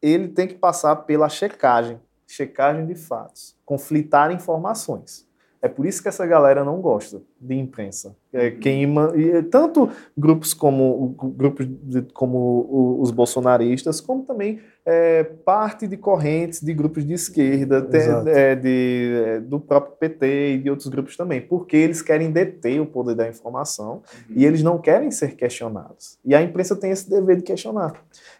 [0.00, 5.26] ele tem que passar pela checagem, checagem de fatos, conflitar informações.
[5.60, 8.16] É por isso que essa galera não gosta de imprensa.
[8.32, 8.58] É, uhum.
[8.58, 9.88] queima, e tanto
[10.18, 17.04] grupos como, grupos de, como os bolsonaristas, como também é, parte de correntes de grupos
[17.04, 17.98] de esquerda, de,
[18.30, 22.80] é, de, é, do próprio PT e de outros grupos também, porque eles querem deter
[22.80, 24.36] o poder da informação uhum.
[24.36, 26.18] e eles não querem ser questionados.
[26.24, 27.94] E a imprensa tem esse dever de questionar.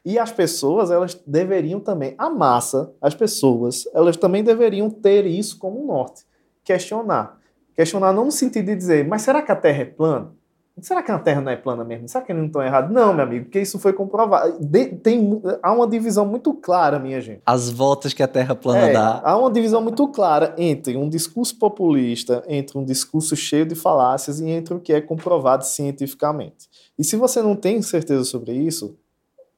[0.05, 5.59] E as pessoas, elas deveriam também, a massa, as pessoas, elas também deveriam ter isso
[5.59, 6.25] como norte
[6.65, 7.39] questionar.
[7.75, 10.33] Questionar não no sentido de dizer, mas será que a Terra é plana?
[10.81, 12.09] Será que a Terra não é plana mesmo?
[12.09, 12.91] Será que eles não estão errados?
[12.91, 14.59] Não, meu amigo, porque isso foi comprovado.
[14.59, 17.43] De, tem, há uma divisão muito clara, minha gente.
[17.45, 19.21] As voltas que a Terra plana é, dá.
[19.23, 24.41] Há uma divisão muito clara entre um discurso populista, entre um discurso cheio de falácias
[24.41, 26.69] e entre o que é comprovado cientificamente.
[26.99, 28.97] E se você não tem certeza sobre isso,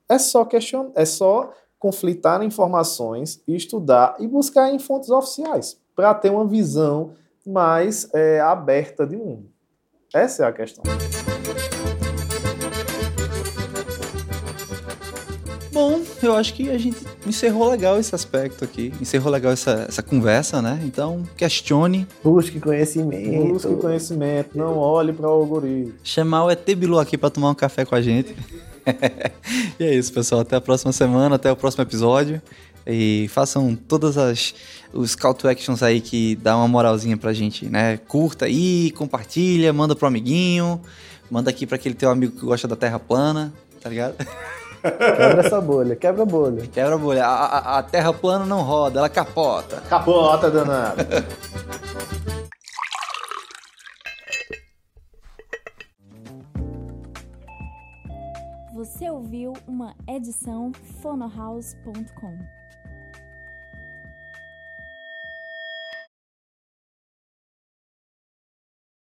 [0.09, 6.31] é só questionar, é só conflitar informações estudar e buscar em fontes oficiais para ter
[6.31, 7.13] uma visão
[7.47, 9.54] mais é, aberta de mundo.
[10.15, 10.85] Essa é a questão.
[15.73, 18.93] Bom, eu acho que a gente encerrou legal esse aspecto aqui.
[19.01, 20.81] Encerrou legal essa, essa conversa, né?
[20.85, 22.07] Então, questione.
[22.23, 23.49] Busque conhecimento.
[23.49, 24.57] Busque conhecimento.
[24.57, 25.95] Não olhe para o algoritmo.
[26.05, 28.37] Chamar o ET Bilu aqui para tomar um café com a gente.
[29.81, 30.43] e é isso, pessoal.
[30.43, 32.41] Até a próxima semana, até o próximo episódio.
[32.87, 34.55] E façam todas as
[34.93, 37.97] os call to actions aí que dá uma moralzinha pra gente, né?
[37.97, 40.81] Curta aí, compartilha, manda pro amiguinho,
[41.31, 44.15] manda aqui para aquele teu amigo que gosta da terra plana, tá ligado?
[44.85, 46.67] Quebra essa bolha, quebra a bolha.
[46.67, 47.25] Quebra a bolha.
[47.25, 49.81] A, a, a terra plana não roda, ela capota.
[49.89, 51.03] Capota, danado.
[58.75, 60.71] Você ouviu uma edição
[61.01, 62.64] fonohouse.com.